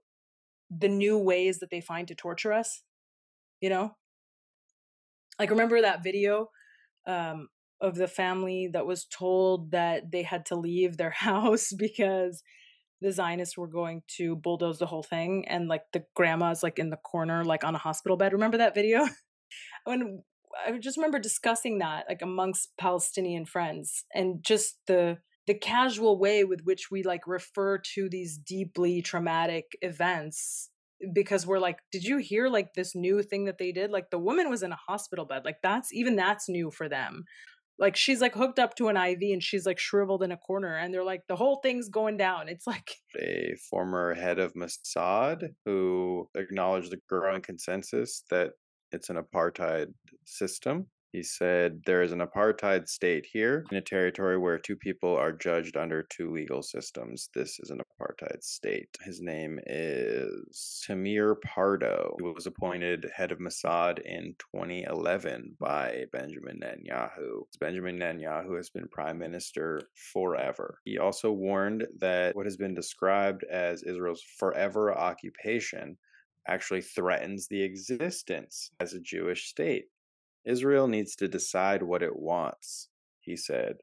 the 0.72 0.90
new 0.90 1.18
ways 1.18 1.60
that 1.60 1.70
they 1.70 1.82
find 1.82 2.08
to 2.08 2.16
torture 2.16 2.54
us. 2.54 2.82
You 3.60 3.70
know, 3.70 3.96
like 5.38 5.50
remember 5.50 5.82
that 5.82 6.02
video 6.02 6.50
um, 7.06 7.50
of 7.82 7.96
the 7.96 8.08
family 8.08 8.70
that 8.74 8.86
was 8.86 9.06
told 9.06 9.72
that 9.72 10.12
they 10.12 10.24
had 10.24 10.46
to 10.48 10.56
leave 10.56 10.98
their 10.98 11.10
house 11.28 11.72
because 11.78 12.44
the 13.02 13.12
Zionists 13.12 13.58
were 13.58 13.68
going 13.68 14.02
to 14.18 14.36
bulldoze 14.36 14.80
the 14.80 14.88
whole 14.88 15.04
thing 15.04 15.46
and 15.48 15.68
like 15.68 15.84
the 15.94 16.04
grandma's 16.16 16.64
like 16.64 16.80
in 16.80 16.90
the 16.90 16.98
corner 16.98 17.46
like 17.46 17.64
on 17.64 17.76
a 17.76 17.80
hospital 17.80 18.18
bed. 18.18 18.34
Remember 18.34 18.58
that 18.58 18.74
video? 18.74 19.08
when 19.86 20.24
I 20.66 20.78
just 20.80 20.98
remember 20.98 21.20
discussing 21.20 21.80
that 21.80 22.06
like 22.10 22.22
amongst 22.22 22.76
Palestinian 22.78 23.46
friends 23.46 24.06
and 24.14 24.44
just 24.44 24.80
the 24.88 25.20
the 25.46 25.54
casual 25.54 26.20
way 26.20 26.44
with 26.44 26.62
which 26.64 26.92
we 26.92 27.04
like 27.04 27.26
refer 27.26 27.78
to 27.94 28.10
these 28.10 28.38
deeply 28.38 29.02
traumatic 29.02 29.78
events 29.82 30.70
because 31.14 31.46
we're 31.46 31.60
like 31.60 31.78
did 31.92 32.04
you 32.04 32.18
hear 32.18 32.50
like 32.50 32.74
this 32.74 32.96
new 32.96 33.22
thing 33.22 33.46
that 33.46 33.58
they 33.58 33.72
did 33.72 33.92
like 33.92 34.10
the 34.10 34.18
woman 34.18 34.50
was 34.50 34.64
in 34.64 34.72
a 34.72 34.80
hospital 34.88 35.26
bed 35.26 35.44
like 35.46 35.58
that's 35.62 35.94
even 35.94 36.16
that's 36.16 36.50
new 36.50 36.72
for 36.72 36.90
them 36.90 37.24
like 37.80 37.96
she's 37.96 38.22
like 38.22 38.34
hooked 38.34 38.60
up 38.60 38.76
to 38.76 38.88
an 38.88 38.98
IV 38.98 39.20
and 39.22 39.44
she's 39.44 39.66
like 39.66 39.80
shriveled 39.80 40.24
in 40.24 40.32
a 40.32 40.38
corner 40.38 40.76
and 40.76 40.94
they're 40.94 41.04
like 41.04 41.22
the 41.28 41.36
whole 41.36 41.60
thing's 41.62 41.90
going 41.90 42.18
down. 42.18 42.50
It's 42.50 42.68
like 42.68 42.92
a 43.20 43.56
former 43.70 44.14
head 44.14 44.40
of 44.40 44.54
Mossad 44.54 45.50
who 45.66 46.28
acknowledged 46.36 46.92
the 46.92 47.00
growing 47.08 47.42
consensus 47.42 48.24
that 48.30 48.52
it's 48.92 49.10
an 49.10 49.18
apartheid 49.18 49.88
system 50.26 50.88
he 51.12 51.24
said, 51.24 51.82
There 51.86 52.02
is 52.02 52.12
an 52.12 52.20
apartheid 52.20 52.88
state 52.88 53.26
here 53.32 53.66
in 53.72 53.78
a 53.78 53.82
territory 53.82 54.38
where 54.38 54.58
two 54.58 54.76
people 54.76 55.16
are 55.16 55.32
judged 55.32 55.78
under 55.78 56.04
two 56.04 56.32
legal 56.32 56.62
systems. 56.62 57.30
This 57.34 57.60
is 57.60 57.70
an 57.70 57.80
apartheid 57.80 58.44
state. 58.44 58.90
His 59.02 59.22
name 59.22 59.60
is 59.66 60.84
Tamir 60.88 61.36
Pardo. 61.42 62.16
He 62.20 62.26
was 62.26 62.46
appointed 62.46 63.10
head 63.16 63.32
of 63.32 63.40
Mossad 63.40 64.00
in 64.00 64.36
2011 64.56 65.56
by 65.60 66.06
Benjamin 66.12 66.60
Netanyahu. 66.60 67.44
Benjamin 67.60 67.98
Netanyahu 67.98 68.58
has 68.58 68.70
been 68.70 68.88
prime 68.90 69.18
minister 69.18 69.82
forever. 70.12 70.80
He 70.84 70.98
also 70.98 71.32
warned 71.32 71.88
that 72.00 72.36
what 72.36 72.46
has 72.46 72.58
been 72.58 72.76
described 72.76 73.44
as 73.46 73.84
Israel's 73.84 74.24
forever 74.38 74.96
occupation 74.96 75.98
actually 76.48 76.82
threatens 76.82 77.48
the 77.48 77.62
existence 77.62 78.72
as 78.80 78.94
a 78.94 79.00
Jewish 79.00 79.48
state. 79.48 79.86
Israel 80.48 80.88
needs 80.88 81.16
to 81.18 81.28
decide 81.28 81.84
what 81.84 82.02
it 82.02 82.16
wants, 82.16 82.90
he 83.20 83.36
said. 83.36 83.76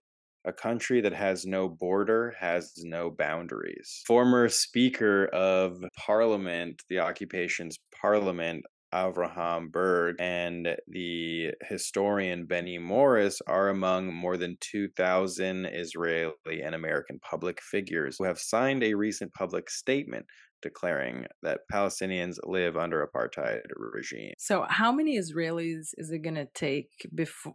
A 0.47 0.53
country 0.53 1.01
that 1.01 1.15
has 1.15 1.47
no 1.47 1.69
border 1.69 2.35
has 2.39 2.73
no 2.83 3.11
boundaries. 3.11 4.03
Former 4.07 4.49
Speaker 4.49 5.27
of 5.27 5.83
Parliament, 5.97 6.83
the 6.89 6.99
occupation's 6.99 7.79
parliament, 8.01 8.65
Avraham 8.95 9.73
Burg 9.73 10.17
and 10.21 10.77
the 10.87 11.51
historian 11.65 12.47
Benny 12.47 12.79
Morris 12.79 13.41
are 13.47 13.69
among 13.69 14.15
more 14.15 14.37
than 14.37 14.57
2,000 14.61 15.67
Israeli 15.67 16.63
and 16.63 16.75
American 16.75 17.19
public 17.19 17.61
figures 17.61 18.17
who 18.19 18.25
have 18.25 18.39
signed 18.39 18.85
a 18.85 18.95
recent 18.95 19.35
public 19.35 19.69
statement 19.69 20.27
declaring 20.65 21.27
that 21.43 21.61
Palestinians 21.73 22.39
live 22.43 22.77
under 22.77 23.07
apartheid 23.07 23.61
regime. 23.77 24.33
So, 24.39 24.67
how 24.69 24.91
many 24.91 25.17
Israelis 25.17 25.91
is 25.97 26.11
it 26.11 26.23
going 26.23 26.35
to 26.35 26.49
take 26.55 26.91
before 27.15 27.55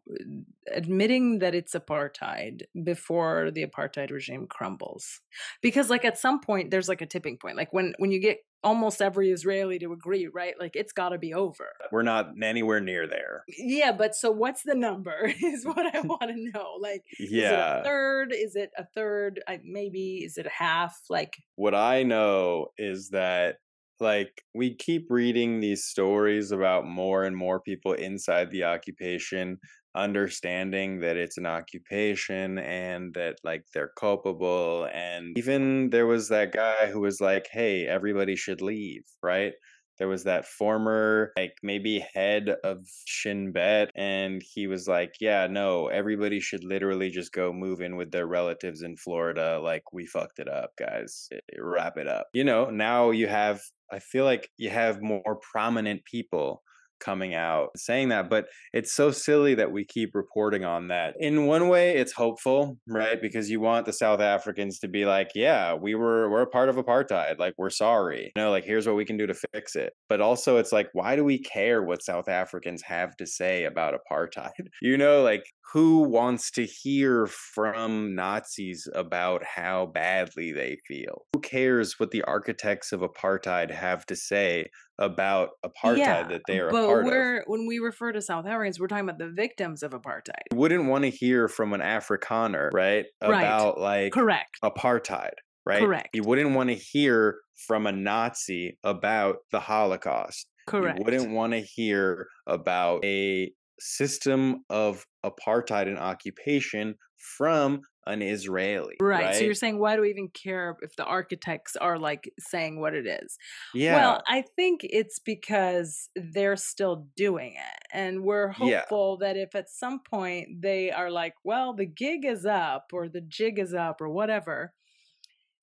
admitting 0.71 1.39
that 1.39 1.53
it's 1.53 1.75
apartheid 1.75 2.61
before 2.83 3.51
the 3.51 3.65
apartheid 3.65 4.11
regime 4.11 4.47
crumbles? 4.47 5.19
Because, 5.61 5.89
like, 5.89 6.05
at 6.05 6.17
some 6.17 6.39
point, 6.39 6.71
there's 6.71 6.87
like 6.87 7.01
a 7.01 7.05
tipping 7.05 7.37
point. 7.37 7.57
Like 7.57 7.73
when 7.73 7.93
when 7.97 8.11
you 8.11 8.19
get 8.19 8.37
almost 8.63 9.01
every 9.01 9.31
Israeli 9.31 9.79
to 9.79 9.93
agree, 9.93 10.27
right? 10.27 10.53
Like 10.59 10.75
it's 10.75 10.91
got 10.91 11.09
to 11.09 11.17
be 11.17 11.33
over. 11.33 11.67
We're 11.91 12.03
not 12.03 12.31
anywhere 12.41 12.79
near 12.79 13.07
there. 13.07 13.43
Yeah, 13.57 13.91
but 13.91 14.15
so 14.15 14.31
what's 14.31 14.63
the 14.63 14.75
number? 14.75 15.31
Is 15.43 15.65
what 15.65 15.95
I 15.95 16.01
want 16.03 16.21
to 16.23 16.51
know. 16.53 16.77
Like, 16.79 17.03
yeah, 17.19 17.79
a 17.79 17.83
third? 17.83 18.33
Is 18.33 18.55
it 18.55 18.71
a 18.77 18.85
third? 18.95 19.41
maybe 19.63 20.23
is 20.25 20.37
it 20.37 20.45
a 20.45 20.49
half? 20.49 20.99
Like, 21.09 21.37
what 21.55 21.75
I 21.75 22.03
know 22.03 22.67
is 22.77 23.09
that 23.09 23.57
like 23.99 24.41
we 24.53 24.75
keep 24.75 25.07
reading 25.09 25.59
these 25.59 25.85
stories 25.85 26.51
about 26.51 26.85
more 26.85 27.23
and 27.23 27.35
more 27.35 27.59
people 27.59 27.93
inside 27.93 28.51
the 28.51 28.63
occupation 28.63 29.57
understanding 29.95 30.99
that 30.99 31.17
it's 31.17 31.37
an 31.37 31.47
occupation 31.47 32.59
and 32.59 33.13
that 33.15 33.35
like 33.43 33.63
they're 33.73 33.91
culpable 33.99 34.87
and 34.93 35.35
even 35.37 35.89
there 35.89 36.05
was 36.05 36.29
that 36.29 36.53
guy 36.53 36.87
who 36.91 36.99
was 36.99 37.19
like 37.19 37.47
hey 37.51 37.87
everybody 37.87 38.35
should 38.35 38.61
leave 38.61 39.01
right 39.23 39.53
there 39.99 40.07
was 40.07 40.23
that 40.23 40.45
former 40.45 41.33
like 41.37 41.55
maybe 41.61 42.05
head 42.13 42.55
of 42.63 42.87
Shin 43.05 43.51
Bet 43.51 43.91
and 43.95 44.41
he 44.41 44.65
was 44.65 44.87
like, 44.87 45.15
"Yeah, 45.19 45.47
no, 45.47 45.87
everybody 45.87 46.39
should 46.39 46.63
literally 46.63 47.09
just 47.09 47.33
go 47.33 47.51
move 47.51 47.81
in 47.81 47.97
with 47.97 48.09
their 48.11 48.25
relatives 48.25 48.81
in 48.81 48.95
Florida 48.95 49.59
like 49.59 49.91
we 49.91 50.05
fucked 50.05 50.39
it 50.39 50.47
up, 50.47 50.71
guys. 50.79 51.27
Eh, 51.33 51.39
wrap 51.59 51.97
it 51.97 52.07
up." 52.07 52.27
You 52.33 52.45
know, 52.45 52.69
now 52.69 53.11
you 53.11 53.27
have 53.27 53.61
I 53.91 53.99
feel 53.99 54.25
like 54.25 54.49
you 54.57 54.69
have 54.69 55.01
more 55.01 55.39
prominent 55.51 56.03
people 56.05 56.63
coming 56.99 57.33
out 57.33 57.69
saying 57.77 58.09
that 58.09 58.29
but 58.29 58.47
it's 58.73 58.91
so 58.93 59.09
silly 59.11 59.55
that 59.55 59.71
we 59.71 59.85
keep 59.85 60.13
reporting 60.13 60.65
on 60.65 60.89
that. 60.89 61.15
In 61.19 61.45
one 61.45 61.67
way 61.69 61.95
it's 61.95 62.11
hopeful 62.11 62.77
right? 62.87 63.21
Because 63.21 63.49
you 63.49 63.59
want 63.59 63.85
the 63.85 63.93
south 63.93 64.19
africans 64.19 64.79
to 64.79 64.87
be 64.87 65.05
like 65.05 65.31
yeah 65.33 65.73
we 65.73 65.95
were 65.95 66.29
we're 66.29 66.41
a 66.41 66.47
part 66.47 66.69
of 66.69 66.75
apartheid 66.75 67.39
like 67.39 67.53
we're 67.57 67.69
sorry. 67.69 68.31
You 68.35 68.41
know 68.41 68.51
like 68.51 68.65
here's 68.65 68.85
what 68.85 68.95
we 68.95 69.05
can 69.05 69.17
do 69.17 69.27
to 69.27 69.33
fix 69.53 69.75
it. 69.75 69.93
But 70.07 70.21
also 70.21 70.57
it's 70.57 70.71
like 70.71 70.89
why 70.93 71.15
do 71.15 71.23
we 71.23 71.39
care 71.39 71.83
what 71.83 72.03
south 72.03 72.27
africans 72.27 72.81
have 72.83 73.15
to 73.17 73.25
say 73.25 73.65
about 73.65 73.95
apartheid? 73.95 74.49
You 74.81 74.97
know 74.97 75.21
like 75.21 75.43
who 75.73 76.01
wants 76.01 76.49
to 76.51 76.65
hear 76.65 77.27
from 77.27 78.15
Nazis 78.15 78.87
about 78.93 79.43
how 79.43 79.85
badly 79.85 80.51
they 80.51 80.77
feel? 80.87 81.25
Who 81.33 81.41
cares 81.41 81.99
what 81.99 82.11
the 82.11 82.23
architects 82.23 82.91
of 82.91 83.01
apartheid 83.01 83.69
have 83.71 84.05
to 84.07 84.15
say 84.15 84.71
about 84.97 85.49
apartheid 85.63 85.97
yeah, 85.97 86.27
that 86.27 86.41
they 86.47 86.59
are 86.59 86.71
but 86.71 86.87
part 86.87 87.05
we're, 87.05 87.37
of? 87.39 87.43
When 87.47 87.67
we 87.67 87.79
refer 87.79 88.11
to 88.11 88.21
South 88.21 88.45
Africans, 88.45 88.79
we're 88.79 88.87
talking 88.87 89.05
about 89.07 89.19
the 89.19 89.31
victims 89.31 89.83
of 89.83 89.91
apartheid. 89.91 90.41
You 90.51 90.57
wouldn't 90.57 90.85
want 90.85 91.03
to 91.03 91.11
hear 91.11 91.47
from 91.47 91.73
an 91.73 91.81
Afrikaner, 91.81 92.69
right? 92.73 93.05
About 93.21 93.77
right. 93.77 94.03
like 94.03 94.13
correct 94.13 94.57
apartheid. 94.63 95.33
Right? 95.65 95.81
Correct. 95.81 96.09
You 96.13 96.23
wouldn't 96.23 96.55
want 96.55 96.69
to 96.69 96.75
hear 96.75 97.41
from 97.67 97.85
a 97.85 97.91
Nazi 97.91 98.79
about 98.83 99.37
the 99.51 99.59
Holocaust. 99.59 100.47
Correct. 100.65 100.97
You 100.97 101.05
wouldn't 101.05 101.31
want 101.31 101.53
to 101.53 101.59
hear 101.59 102.27
about 102.47 103.03
a 103.05 103.51
system 103.79 104.63
of 104.69 105.05
apartheid 105.25 105.87
and 105.87 105.97
occupation 105.97 106.95
from 107.37 107.81
an 108.09 108.21
Israeli. 108.21 108.95
Right. 109.01 109.25
right. 109.25 109.35
So 109.35 109.43
you're 109.43 109.53
saying, 109.53 109.79
why 109.79 109.95
do 109.95 110.01
we 110.01 110.09
even 110.09 110.29
care 110.29 110.77
if 110.81 110.95
the 110.95 111.05
architects 111.05 111.75
are 111.75 111.97
like 111.97 112.31
saying 112.39 112.79
what 112.79 112.95
it 112.95 113.05
is? 113.05 113.37
Yeah. 113.73 113.97
Well, 113.97 114.23
I 114.27 114.43
think 114.55 114.81
it's 114.83 115.19
because 115.19 116.09
they're 116.15 116.55
still 116.55 117.07
doing 117.15 117.53
it. 117.53 117.83
And 117.93 118.23
we're 118.23 118.49
hopeful 118.49 119.17
yeah. 119.21 119.27
that 119.27 119.37
if 119.37 119.55
at 119.55 119.69
some 119.69 119.99
point 119.99 120.61
they 120.61 120.91
are 120.91 121.11
like, 121.11 121.33
well, 121.43 121.73
the 121.73 121.85
gig 121.85 122.25
is 122.25 122.45
up 122.45 122.87
or 122.93 123.09
the 123.09 123.21
jig 123.21 123.59
is 123.59 123.73
up 123.73 124.01
or 124.01 124.09
whatever. 124.09 124.73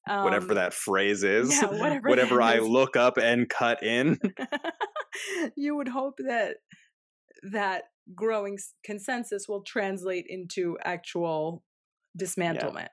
Um, 0.09 0.23
whatever 0.23 0.55
that 0.55 0.73
phrase 0.73 1.25
is. 1.25 1.51
Yeah, 1.51 1.67
whatever. 1.71 2.09
whatever 2.09 2.43
I 2.43 2.59
is. 2.59 2.69
look 2.69 2.97
up 2.97 3.19
and 3.19 3.49
cut 3.49 3.83
in. 3.83 4.21
you 5.57 5.75
would 5.77 5.89
hope 5.89 6.19
that 6.19 6.59
that 7.43 7.85
growing 8.15 8.59
consensus 8.85 9.49
will 9.49 9.63
translate 9.63 10.27
into 10.29 10.77
actual 10.85 11.63
dismantlement. 12.19 12.77
Yeah. 12.77 12.89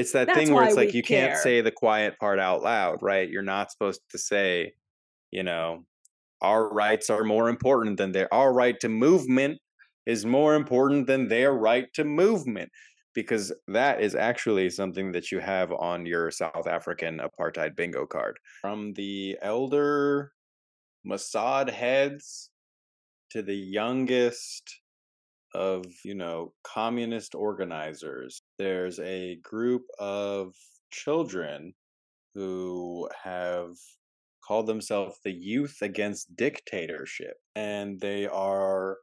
It's 0.00 0.12
that 0.12 0.26
That's 0.26 0.38
thing 0.38 0.52
where 0.52 0.64
it's 0.64 0.76
like 0.76 0.94
you 0.94 1.02
care. 1.02 1.28
can't 1.28 1.38
say 1.38 1.60
the 1.60 1.70
quiet 1.70 2.18
part 2.18 2.38
out 2.38 2.62
loud, 2.62 2.98
right? 3.00 3.28
You're 3.28 3.42
not 3.42 3.70
supposed 3.70 4.02
to 4.10 4.18
say, 4.18 4.74
you 5.30 5.42
know, 5.42 5.84
our 6.42 6.68
rights 6.72 7.10
are 7.10 7.24
more 7.24 7.48
important 7.48 7.96
than 7.96 8.12
their 8.12 8.32
our 8.32 8.52
right 8.52 8.78
to 8.80 8.88
movement 8.88 9.58
is 10.06 10.24
more 10.24 10.54
important 10.54 11.06
than 11.06 11.28
their 11.28 11.52
right 11.52 11.86
to 11.94 12.04
movement 12.04 12.70
because 13.14 13.52
that 13.66 14.00
is 14.00 14.14
actually 14.14 14.70
something 14.70 15.12
that 15.12 15.32
you 15.32 15.40
have 15.40 15.72
on 15.72 16.06
your 16.06 16.30
South 16.30 16.66
African 16.66 17.20
apartheid 17.20 17.74
bingo 17.74 18.06
card. 18.06 18.38
From 18.60 18.92
the 18.92 19.36
elder 19.42 20.32
Mossad 21.06 21.70
heads 21.70 22.50
to 23.30 23.42
the 23.42 23.56
youngest 23.56 24.80
of, 25.54 25.84
you 26.04 26.14
know, 26.14 26.52
communist 26.62 27.34
organizers. 27.34 28.42
There's 28.58 28.98
a 29.00 29.36
group 29.42 29.82
of 29.98 30.54
children 30.90 31.74
who 32.34 33.08
have 33.24 33.76
called 34.46 34.66
themselves 34.66 35.18
the 35.24 35.32
Youth 35.32 35.76
Against 35.82 36.34
Dictatorship. 36.36 37.36
And 37.54 38.00
they 38.00 38.26
are 38.26 38.98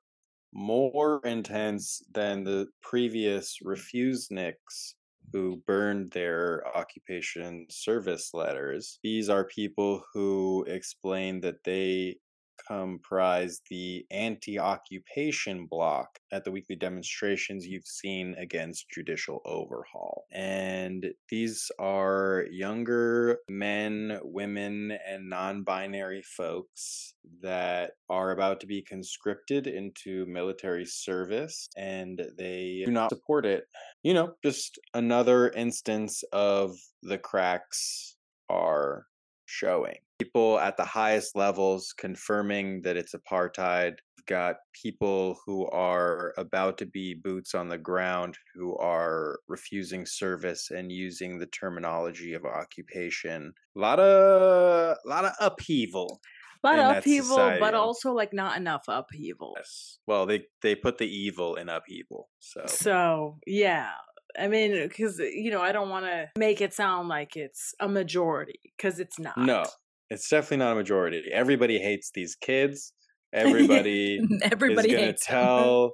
more 0.54 1.20
intense 1.26 2.02
than 2.14 2.44
the 2.44 2.68
previous 2.82 3.58
refuseniks 3.64 4.94
who 5.34 5.62
burned 5.68 6.12
their 6.12 6.64
occupation 6.76 7.66
service 7.70 8.30
letters. 8.34 9.00
These 9.04 9.30
are 9.30 9.46
people 9.46 10.04
who 10.14 10.66
explain 10.68 11.42
that 11.42 11.64
they 11.64 12.18
comprise 12.68 13.62
the 13.70 14.06
anti 14.12 14.60
occupation 14.60 15.66
bloc 15.66 16.20
at 16.32 16.44
the 16.44 16.52
weekly 16.52 16.76
demonstrations 16.76 17.66
you've 17.66 17.88
seen 17.88 18.36
against 18.38 18.90
judicial 18.90 19.42
overhaul. 19.46 20.26
And 20.32 21.06
these 21.30 21.72
are 21.80 22.46
younger 22.52 23.40
men, 23.50 24.20
women, 24.24 24.98
and 25.08 25.30
non 25.30 25.64
binary 25.64 26.24
folks 26.24 27.14
that 27.42 27.92
are 28.10 28.32
about 28.32 28.60
to 28.62 28.68
be 28.68 28.82
conscripted 28.82 29.68
into 29.68 30.26
military 30.26 30.86
service 30.86 31.70
and 31.78 32.22
they 32.38 32.84
do 32.86 32.92
not 32.92 33.10
support 33.10 33.46
it. 33.46 33.66
You 34.04 34.14
know, 34.14 34.34
just 34.44 34.80
another 34.94 35.50
instance 35.50 36.24
of 36.32 36.76
the 37.02 37.18
cracks 37.18 38.16
are 38.50 39.06
showing. 39.46 39.98
People 40.20 40.60
at 40.60 40.78
the 40.78 40.86
highest 40.86 41.36
levels 41.36 41.94
confirming 41.98 42.82
that 42.84 42.96
it's 42.98 43.14
apartheid. 43.14 43.96
We've 44.18 44.26
got 44.28 44.58
people 44.74 45.38
who 45.46 45.68
are 45.68 46.34
about 46.38 46.78
to 46.80 46.86
be 46.86 47.14
boots 47.14 47.54
on 47.54 47.70
the 47.70 47.78
ground 47.78 48.38
who 48.54 48.78
are 48.78 49.40
refusing 49.48 50.06
service 50.06 50.72
and 50.72 50.92
using 50.92 51.38
the 51.38 51.48
terminology 51.48 52.34
of 52.34 52.46
occupation. 52.46 53.54
A 53.76 53.80
lot 53.80 54.00
of 54.00 54.98
a 55.06 55.10
lot 55.10 55.26
of 55.26 55.34
upheaval. 55.40 56.22
A 56.64 56.68
lot 56.68 56.80
of 56.80 56.98
upheaval, 56.98 57.36
society. 57.36 57.60
but 57.60 57.76
also 57.76 58.12
like 58.12 58.34
not 58.34 58.58
enough 58.58 58.86
upheaval. 58.88 59.54
Yes. 59.58 60.00
Well, 60.08 60.26
they 60.26 60.46
they 60.62 60.76
put 60.76 60.98
the 60.98 61.08
evil 61.08 61.56
in 61.56 61.70
upheaval. 61.70 62.30
So 62.40 62.64
So 62.66 63.38
yeah, 63.46 63.92
I 64.40 64.48
mean, 64.48 64.88
because 64.88 65.20
uh, 65.20 65.24
you 65.24 65.52
know, 65.52 65.62
I 65.62 65.72
don't 65.72 65.90
want 65.90 66.06
to 66.06 66.30
make 66.38 66.62
it 66.62 66.74
sound 66.74 67.08
like 67.08 67.36
it's 67.36 67.74
a 67.80 67.88
majority 67.88 68.60
because 68.78 69.00
it's 69.00 69.20
not. 69.20 69.38
No, 69.38 69.66
it's 70.10 70.30
definitely 70.30 70.58
not 70.58 70.74
a 70.74 70.76
majority. 70.76 71.24
Everybody 71.32 71.80
hates 71.80 72.12
these 72.14 72.36
kids. 72.36 72.94
Everybody, 73.34 74.20
everybody 74.44 74.92
is 74.92 75.00
gonna 75.00 75.14
tell. 75.22 75.94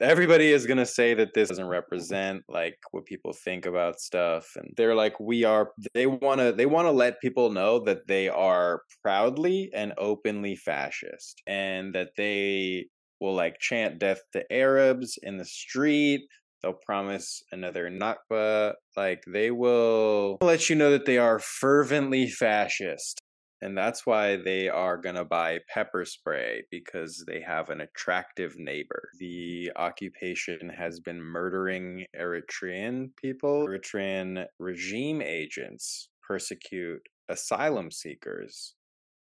Everybody 0.00 0.52
is 0.52 0.66
gonna 0.66 0.86
say 0.86 1.14
that 1.14 1.34
this 1.34 1.48
doesn't 1.48 1.66
represent 1.66 2.42
like 2.48 2.76
what 2.92 3.04
people 3.06 3.32
think 3.32 3.66
about 3.66 4.00
stuff, 4.00 4.46
and 4.56 4.68
they're 4.76 4.94
like, 4.94 5.18
we 5.20 5.44
are. 5.44 5.70
They 5.94 6.06
wanna. 6.06 6.52
They 6.52 6.66
wanna 6.66 6.92
let 6.92 7.20
people 7.20 7.50
know 7.50 7.80
that 7.84 8.06
they 8.06 8.28
are 8.28 8.82
proudly 9.02 9.70
and 9.74 9.92
openly 9.98 10.56
fascist, 10.56 11.42
and 11.46 11.94
that 11.94 12.10
they 12.16 12.86
will 13.20 13.34
like 13.34 13.58
chant 13.58 13.98
death 13.98 14.20
to 14.32 14.44
Arabs 14.52 15.18
in 15.22 15.38
the 15.38 15.44
street 15.44 16.22
they'll 16.64 16.72
promise 16.72 17.42
another 17.52 17.90
Nakba. 17.90 18.72
Like 18.96 19.22
they 19.26 19.50
will 19.50 20.38
let 20.40 20.70
you 20.70 20.76
know 20.76 20.90
that 20.90 21.04
they 21.04 21.18
are 21.18 21.38
fervently 21.38 22.28
fascist. 22.28 23.20
And 23.60 23.76
that's 23.78 24.04
why 24.04 24.36
they 24.36 24.68
are 24.68 24.98
going 24.98 25.14
to 25.14 25.24
buy 25.24 25.60
pepper 25.72 26.04
spray 26.04 26.64
because 26.70 27.24
they 27.26 27.40
have 27.40 27.70
an 27.70 27.80
attractive 27.80 28.54
neighbor. 28.58 29.08
The 29.18 29.72
occupation 29.76 30.70
has 30.76 31.00
been 31.00 31.20
murdering 31.20 32.04
Eritrean 32.18 33.08
people. 33.16 33.66
Eritrean 33.66 34.46
regime 34.58 35.22
agents 35.22 36.08
persecute 36.26 37.00
asylum 37.28 37.90
seekers 37.90 38.74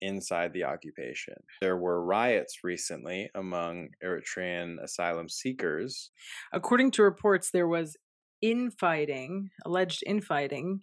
inside 0.02 0.52
the 0.52 0.64
occupation. 0.64 1.34
There 1.62 1.76
were 1.76 2.04
riots 2.04 2.58
recently 2.62 3.30
among 3.34 3.88
Eritrean 4.04 4.82
asylum 4.82 5.28
seekers. 5.28 6.10
According 6.52 6.90
to 6.92 7.02
reports, 7.02 7.50
there 7.50 7.68
was 7.68 7.96
infighting, 8.42 9.50
alleged 9.64 10.02
infighting, 10.04 10.80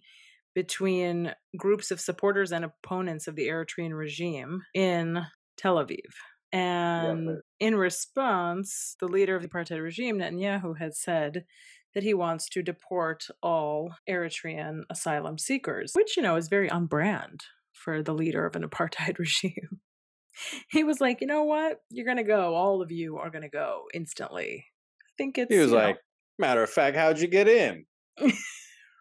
between 0.54 1.32
groups 1.56 1.92
of 1.92 2.00
supporters 2.00 2.50
and 2.50 2.64
opponents 2.64 3.28
of 3.28 3.36
the 3.36 3.46
Eritrean 3.46 3.96
regime 3.96 4.62
in 4.74 5.20
Tel 5.56 5.76
Aviv. 5.76 5.98
And 6.52 7.26
yeah, 7.28 7.66
in 7.68 7.76
response, 7.76 8.96
the 8.98 9.06
leader 9.06 9.36
of 9.36 9.42
the 9.42 9.48
apartheid 9.48 9.80
regime, 9.80 10.18
Netanyahu, 10.18 10.78
has 10.78 10.98
said 10.98 11.44
that 11.94 12.02
he 12.02 12.14
wants 12.14 12.48
to 12.48 12.62
deport 12.62 13.26
all 13.42 13.94
Eritrean 14.08 14.82
asylum 14.90 15.38
seekers, 15.38 15.92
which, 15.94 16.16
you 16.16 16.22
know, 16.22 16.34
is 16.36 16.48
very 16.48 16.68
on 16.68 16.86
brand 16.86 17.44
for 17.72 18.02
the 18.02 18.14
leader 18.14 18.46
of 18.46 18.56
an 18.56 18.68
apartheid 18.68 19.18
regime. 19.18 19.80
he 20.70 20.84
was 20.84 21.00
like, 21.00 21.20
you 21.20 21.26
know 21.26 21.44
what? 21.44 21.80
You're 21.90 22.06
going 22.06 22.16
to 22.16 22.24
go. 22.24 22.54
All 22.54 22.82
of 22.82 22.90
you 22.90 23.18
are 23.18 23.30
going 23.30 23.42
to 23.42 23.48
go 23.48 23.84
instantly. 23.94 24.66
I 25.00 25.12
think 25.18 25.38
it's. 25.38 25.52
He 25.52 25.58
was 25.58 25.72
like, 25.72 25.96
know, 25.96 26.46
matter 26.46 26.62
of 26.62 26.70
fact, 26.70 26.96
how'd 26.96 27.18
you 27.18 27.28
get 27.28 27.48
in? 27.48 27.86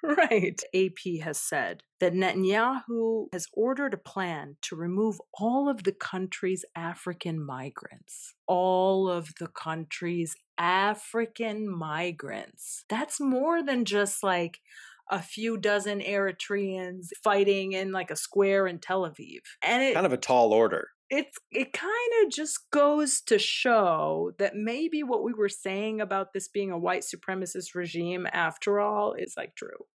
Right. 0.01 0.61
AP 0.73 1.21
has 1.23 1.39
said 1.41 1.83
that 1.99 2.13
Netanyahu 2.13 3.27
has 3.33 3.47
ordered 3.53 3.93
a 3.93 3.97
plan 3.97 4.55
to 4.61 4.75
remove 4.75 5.19
all 5.33 5.67
of 5.67 5.83
the 5.83 5.91
country's 5.91 6.63
African 6.75 7.43
migrants. 7.43 8.33
All 8.47 9.09
of 9.09 9.33
the 9.39 9.47
country's 9.47 10.37
African 10.57 11.69
migrants. 11.69 12.85
That's 12.87 13.19
more 13.19 13.61
than 13.61 13.83
just 13.83 14.23
like 14.23 14.59
a 15.09 15.21
few 15.21 15.57
dozen 15.57 15.99
Eritreans 15.99 17.07
fighting 17.23 17.73
in 17.73 17.91
like 17.91 18.11
a 18.11 18.15
square 18.15 18.67
in 18.67 18.79
Tel 18.79 19.01
Aviv. 19.01 19.39
And 19.61 19.81
it 19.83 19.93
kind 19.93 20.05
of 20.05 20.13
a 20.13 20.17
tall 20.17 20.53
order. 20.53 20.89
it's 21.09 21.37
it 21.51 21.73
kind 21.73 22.11
of 22.23 22.31
just 22.31 22.69
goes 22.71 23.21
to 23.21 23.39
show 23.39 24.31
that 24.37 24.55
maybe 24.55 25.03
what 25.03 25.23
we 25.23 25.33
were 25.33 25.49
saying 25.49 26.01
about 26.01 26.33
this 26.33 26.47
being 26.47 26.71
a 26.71 26.77
white 26.77 27.03
supremacist 27.03 27.75
regime 27.75 28.27
after 28.31 28.79
all 28.79 29.13
is 29.13 29.33
like 29.35 29.55
true. 29.55 29.85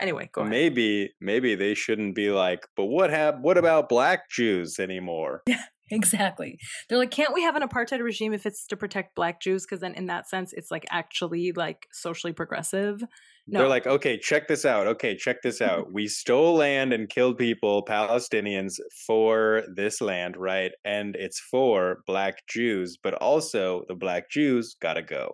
Anyway, 0.00 0.30
go 0.32 0.42
ahead. 0.42 0.50
Maybe 0.50 1.12
maybe 1.20 1.54
they 1.54 1.74
shouldn't 1.74 2.14
be 2.14 2.30
like, 2.30 2.66
but 2.76 2.86
what 2.86 3.10
have 3.10 3.40
what 3.40 3.58
about 3.58 3.88
black 3.88 4.30
Jews 4.30 4.78
anymore? 4.78 5.42
Exactly. 5.90 6.58
They're 6.88 6.98
like, 6.98 7.10
can't 7.10 7.34
we 7.34 7.42
have 7.42 7.56
an 7.56 7.62
apartheid 7.62 8.00
regime 8.00 8.32
if 8.32 8.46
it's 8.46 8.66
to 8.68 8.76
protect 8.76 9.14
black 9.14 9.40
Jews? 9.40 9.64
Because 9.64 9.80
then 9.80 9.94
in 9.94 10.06
that 10.06 10.28
sense, 10.28 10.52
it's 10.52 10.70
like 10.70 10.86
actually 10.90 11.52
like 11.52 11.86
socially 11.92 12.32
progressive. 12.32 13.02
No. 13.46 13.60
They're 13.60 13.68
like, 13.68 13.86
okay, 13.86 14.16
check 14.16 14.46
this 14.46 14.64
out. 14.64 14.86
Okay, 14.86 15.16
check 15.16 15.42
this 15.42 15.60
out. 15.60 15.92
We 15.92 16.06
stole 16.06 16.54
land 16.54 16.92
and 16.92 17.08
killed 17.08 17.36
people, 17.36 17.84
Palestinians, 17.84 18.74
for 19.06 19.64
this 19.74 20.00
land, 20.00 20.36
right? 20.36 20.70
And 20.84 21.16
it's 21.16 21.40
for 21.40 22.02
black 22.06 22.46
Jews, 22.48 22.96
but 23.02 23.14
also 23.14 23.82
the 23.88 23.96
black 23.96 24.30
Jews 24.30 24.76
gotta 24.80 25.02
go. 25.02 25.32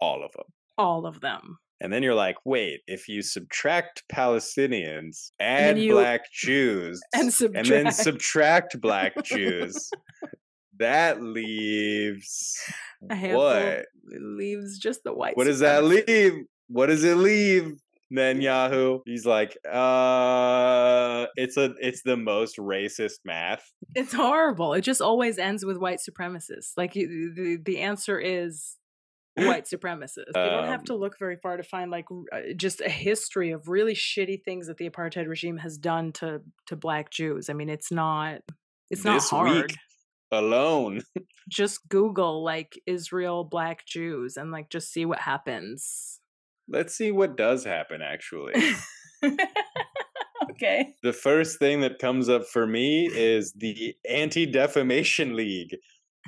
All 0.00 0.24
of 0.24 0.30
them. 0.32 0.46
All 0.78 1.06
of 1.06 1.20
them. 1.20 1.58
And 1.80 1.92
then 1.92 2.02
you're 2.02 2.14
like, 2.14 2.36
wait, 2.44 2.80
if 2.86 3.06
you 3.08 3.20
subtract 3.22 4.02
Palestinians, 4.12 5.30
add 5.40 5.76
then 5.76 5.82
you- 5.82 5.92
black 5.92 6.22
Jews, 6.32 7.00
And 7.14 7.32
subtract. 7.32 7.68
and 7.68 7.86
then 7.86 7.92
subtract 7.92 8.80
black 8.80 9.12
Jews, 9.24 9.90
that 10.78 11.22
leaves 11.22 12.58
what? 13.00 13.84
leaves 14.04 14.78
just 14.78 15.04
the 15.04 15.12
white. 15.14 15.36
What 15.36 15.44
does 15.44 15.60
that 15.60 15.84
leave? 15.84 16.44
What 16.68 16.86
does 16.86 17.04
it 17.04 17.16
leave? 17.16 17.72
Netanyahu. 18.14 19.00
He's 19.04 19.26
like, 19.26 19.56
uh, 19.70 21.26
it's 21.36 21.56
a, 21.56 21.74
it's 21.80 22.02
the 22.02 22.16
most 22.16 22.56
racist 22.56 23.18
math. 23.24 23.68
It's 23.96 24.12
horrible. 24.12 24.74
It 24.74 24.82
just 24.82 25.00
always 25.00 25.38
ends 25.38 25.64
with 25.64 25.76
white 25.76 25.98
supremacists. 25.98 26.72
Like 26.76 26.94
you- 26.94 27.34
the 27.34 27.56
the 27.64 27.78
answer 27.80 28.18
is 28.20 28.76
white 29.36 29.64
supremacists. 29.64 30.28
You 30.28 30.32
don't 30.34 30.66
have 30.68 30.84
to 30.84 30.94
Um, 30.94 31.00
look 31.00 31.18
very 31.18 31.36
far 31.36 31.56
to 31.56 31.62
find 31.62 31.90
like 31.90 32.06
uh, 32.32 32.40
just 32.56 32.80
a 32.80 32.88
history 32.88 33.50
of 33.50 33.68
really 33.68 33.94
shitty 33.94 34.42
things 34.44 34.66
that 34.66 34.78
the 34.78 34.88
apartheid 34.88 35.28
regime 35.28 35.58
has 35.58 35.76
done 35.78 36.12
to 36.14 36.40
to 36.66 36.76
black 36.76 37.10
Jews. 37.10 37.50
I 37.50 37.52
mean, 37.52 37.68
it's 37.68 37.92
not 37.92 38.40
it's 38.90 39.04
not 39.04 39.14
this 39.14 39.30
hard. 39.30 39.54
week 39.70 39.76
alone. 40.32 41.02
Just 41.48 41.88
Google 41.88 42.42
like 42.42 42.80
Israel 42.86 43.44
black 43.44 43.86
Jews 43.86 44.36
and 44.36 44.50
like 44.50 44.68
just 44.68 44.92
see 44.92 45.04
what 45.04 45.20
happens. 45.20 46.20
Let's 46.68 46.94
see 46.94 47.12
what 47.12 47.36
does 47.36 47.64
happen. 47.64 48.02
Actually, 48.02 48.54
okay. 50.50 50.94
the 51.04 51.12
first 51.12 51.60
thing 51.60 51.82
that 51.82 52.00
comes 52.00 52.28
up 52.28 52.46
for 52.46 52.66
me 52.66 53.08
is 53.12 53.52
the 53.52 53.94
Anti 54.08 54.46
Defamation 54.46 55.36
League. 55.36 55.76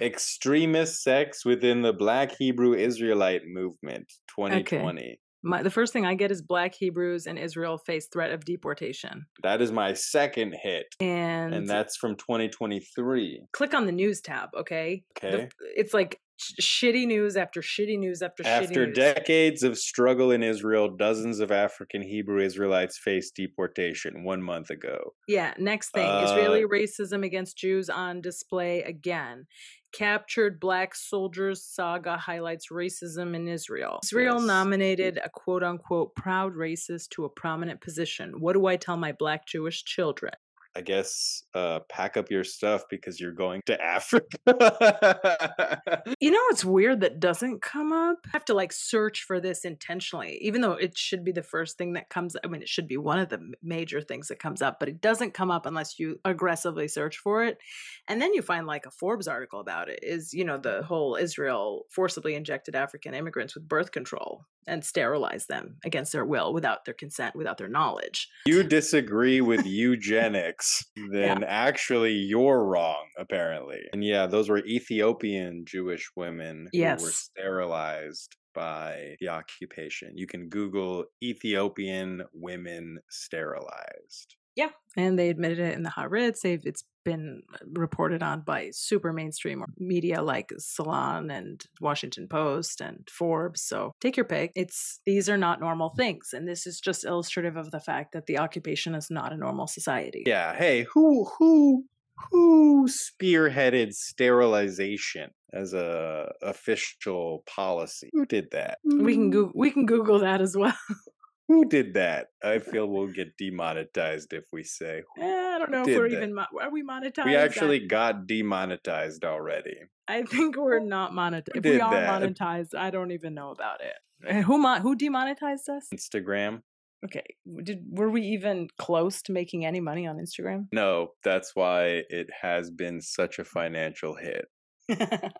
Extremist 0.01 1.03
sects 1.03 1.45
within 1.45 1.83
the 1.83 1.93
Black 1.93 2.33
Hebrew 2.39 2.75
Israelite 2.75 3.43
movement 3.47 4.13
2020. 4.37 5.19
My, 5.45 5.63
the 5.63 5.71
first 5.71 5.93
thing 5.93 6.05
I 6.05 6.15
get 6.15 6.33
is 6.33 6.43
black 6.43 6.75
Hebrews 6.75 7.27
in 7.27 7.39
Israel 7.39 7.79
face 7.79 8.09
threat 8.13 8.33
of 8.33 8.45
deportation. 8.45 9.27
That 9.45 9.63
is 9.63 9.71
my 9.71 9.93
second 9.95 10.57
hit, 10.61 10.87
And, 11.01 11.55
and 11.55 11.69
that's 11.69 11.97
from 11.97 12.17
2023. 12.17 13.43
click 13.53 13.73
on 13.73 13.87
the 13.87 13.93
news 13.93 14.21
tab, 14.21 14.49
okay? 14.59 15.05
The- 15.23 15.29
Okay. 15.29 15.49
it's 15.77 15.95
like 15.95 16.21
sh- 16.39 16.55
shitty 16.85 17.07
news 17.07 17.37
after 17.37 17.61
shitty 17.61 17.97
news 18.01 18.21
after, 18.21 18.43
shitty 18.43 18.61
news. 18.61 18.69
After 18.69 18.87
news. 18.87 18.97
decades 18.97 19.63
of 19.63 19.79
struggle 19.79 20.33
in 20.33 20.43
Israel, 20.43 20.89
dozens 20.97 21.39
of 21.39 21.53
African 21.53 22.03
Hebrew 22.03 22.43
Israelites 22.43 22.99
faced 22.99 23.37
deportation 23.37 24.25
one 24.25 24.43
month 24.43 24.71
ago. 24.71 25.15
Yeah, 25.29 25.55
next 25.57 25.91
thing 25.93 26.09
Uh, 26.09 26.25
Israeli 26.25 26.65
racism 26.65 27.25
against 27.25 27.57
Jews 27.57 27.89
on 27.89 28.21
display 28.21 28.83
again. 28.83 29.47
Captured 29.93 30.61
black 30.61 30.95
soldiers 30.95 31.63
saga 31.65 32.17
highlights 32.17 32.69
racism 32.69 33.35
in 33.35 33.49
Israel. 33.49 34.01
Israel 34.05 34.37
Yes. 34.37 34.45
nominated 34.47 35.19
a 35.25 35.31
quote 35.31 35.63
unquote 35.63 36.15
proud 36.15 36.55
racist 36.55 37.09
to 37.11 37.25
a 37.25 37.29
prominent 37.29 37.81
position. 37.81 38.41
What 38.41 38.53
do 38.53 38.67
I 38.67 38.77
tell 38.77 38.97
my 38.97 39.13
black 39.13 39.47
Jewish 39.47 39.85
children? 39.85 40.33
I 40.79 40.81
guess 40.81 41.43
uh, 41.55 41.81
pack 41.89 42.17
up 42.17 42.31
your 42.31 42.45
stuff 42.45 42.85
because 42.89 43.19
you're 43.19 43.33
going 43.33 43.63
to 43.67 43.77
Africa. 43.83 44.39
You 46.21 46.31
know 46.31 46.41
what's 46.49 46.65
weird 46.65 47.01
that 47.01 47.21
doesn't 47.21 47.63
come 47.63 47.93
up? 47.93 48.19
I 48.27 48.31
have 48.33 48.45
to 48.47 48.55
like 48.55 48.73
search 48.73 49.23
for 49.23 49.41
this 49.41 49.65
intentionally, 49.65 50.39
even 50.41 50.61
though 50.61 50.73
it 50.73 50.97
should 50.97 51.25
be 51.25 51.33
the 51.33 51.43
first 51.43 51.77
thing 51.79 51.95
that 51.95 52.09
comes. 52.09 52.37
I 52.43 52.47
mean, 52.47 52.63
it 52.63 52.69
should 52.69 52.89
be 52.89 52.97
one 52.97 53.19
of 53.19 53.29
the 53.29 53.41
major 53.63 54.01
things 54.01 54.29
that 54.29 54.39
comes 54.39 54.63
up, 54.63 54.79
but 54.79 54.89
it 54.89 55.01
doesn't 55.01 55.35
come 55.35 55.51
up 55.51 55.67
unless 55.67 55.99
you 55.99 56.21
aggressively 56.25 56.89
search 56.89 57.19
for 57.19 57.45
it. 57.45 57.59
And 58.07 58.23
then 58.23 58.35
you 58.35 58.43
find 58.43 58.67
like 58.67 58.87
a 58.87 58.91
Forbes 58.91 59.29
article 59.29 59.61
about 59.61 59.89
it 59.89 60.01
is, 60.03 60.33
you 60.33 60.45
know, 60.45 60.59
the 60.59 60.83
whole 60.83 61.17
Israel 61.17 61.87
forcibly 61.91 62.35
injected 62.35 62.77
African 62.77 63.15
immigrants 63.15 63.55
with 63.55 63.69
birth 63.69 63.91
control 63.91 64.45
and 64.69 64.85
sterilize 64.85 65.47
them 65.47 65.77
against 65.85 66.13
their 66.13 66.25
will, 66.25 66.53
without 66.53 66.85
their 66.85 66.95
consent, 66.95 67.35
without 67.35 67.59
their 67.59 67.69
knowledge. 67.69 68.29
you 68.47 68.63
disagree 68.63 69.41
with 69.41 69.67
eugenics, 69.67 70.85
then 71.13 71.43
actually 71.45 72.13
you're 72.13 72.65
wrong, 72.65 73.07
apparently. 73.19 73.81
And 73.93 74.05
yeah, 74.05 74.27
those 74.27 74.49
were 74.49 74.59
Ethiopian 74.67 75.65
Jewish 75.67 76.11
women 76.17 76.69
who 76.73 76.79
were 76.79 76.85
Yes. 76.85 77.31
sterilized 77.31 78.37
by 78.55 79.17
the 79.21 79.29
occupation. 79.29 80.13
You 80.17 80.27
can 80.27 80.49
Google 80.49 81.05
Ethiopian 81.23 82.23
women 82.33 82.99
sterilized. 83.11 84.35
Yeah. 84.59 84.71
And 84.97 85.17
they 85.17 85.29
admitted 85.29 85.61
it 85.61 85.77
in 85.77 85.85
the 85.85 85.91
Haaretz. 85.91 86.41
They've, 86.41 86.61
it's 86.67 86.83
been 87.05 87.43
reported 87.75 88.25
on 88.25 88.41
by 88.41 88.71
super 88.73 89.13
mainstream 89.13 89.65
media 89.79 90.21
like 90.21 90.51
Salon 90.59 91.31
and 91.31 91.65
Washington 91.81 92.27
Post 92.27 92.81
and 92.81 93.09
Forbes. 93.09 93.63
So 93.63 93.93
take 94.01 94.17
your 94.17 94.27
pick. 94.27 94.51
It's 94.57 94.99
these 95.07 95.29
are 95.29 95.37
not 95.37 95.61
normal 95.61 95.91
things. 95.91 96.31
And 96.33 96.49
this 96.49 96.67
is 96.67 96.81
just 96.81 97.05
illustrative 97.05 97.57
of 97.57 97.71
the 97.71 97.79
fact 97.79 98.13
that 98.15 98.27
the 98.27 98.39
occupation 98.39 98.97
is 98.97 99.13
not 99.13 99.33
a 99.33 99.37
normal 99.37 99.69
society. 99.69 100.25
Yeah, 100.27 100.57
hey, 100.57 100.87
who 100.93 101.29
who 101.39 101.85
who 102.33 102.89
spearheaded 102.89 103.93
sterilization 103.93 105.31
as 105.53 105.73
a 105.73 106.33
official 106.43 107.45
policy? 107.47 108.11
Who 108.13 108.27
did 108.27 108.51
that? 108.51 108.79
We 108.83 109.15
can 109.15 109.31
go 109.31 109.53
we 109.55 109.71
can 109.71 109.87
Google 109.87 110.19
that 110.19 110.41
as 110.41 110.57
well. 110.57 110.75
Who 111.49 111.65
did 111.65 111.95
that? 111.95 112.27
I 112.45 112.59
feel 112.59 112.87
we'll 112.87 113.07
get 113.09 113.37
demonetized 113.39 114.33
if 114.35 114.45
we 114.53 114.63
say 114.65 115.03
Eh, 115.19 115.25
I 115.55 115.59
don't 115.59 115.71
know 115.71 115.83
if 115.83 115.97
we're 115.97 116.09
that? 116.11 116.17
even 116.17 116.35
mo- 116.35 116.45
are 116.61 116.71
we 116.71 116.83
monetized. 116.83 117.25
we 117.25 117.37
actually 117.37 117.87
got 117.87 118.27
demonetized 118.27 119.25
already. 119.25 119.77
I 120.07 120.23
think 120.23 120.57
we're 120.57 120.79
not 120.81 121.13
monetized. 121.13 121.57
If 121.57 121.65
we 121.65 121.81
are 121.81 121.91
that? 121.93 122.23
monetized, 122.23 122.75
I 122.75 122.91
don't 122.91 123.13
even 123.13 123.35
know 123.35 123.51
about 123.51 123.81
it. 123.81 123.95
Eh, 124.27 124.43
Who 124.43 124.59
mon- 124.59 124.81
who 124.83 124.95
demonetized 124.95 125.69
us? 125.69 125.89
Instagram? 125.95 126.63
Okay, 127.05 127.25
did 127.63 127.85
were 127.91 128.11
we 128.11 128.23
even 128.23 128.69
close 128.79 129.23
to 129.23 129.33
making 129.33 129.65
any 129.65 129.79
money 129.81 130.07
on 130.07 130.17
Instagram? 130.19 130.67
No, 130.73 131.13
that's 131.23 131.53
why 131.55 132.03
it 132.11 132.29
has 132.43 132.71
been 132.73 133.01
such 133.01 133.39
a 133.39 133.45
financial 133.45 134.17
hit. 134.17 134.47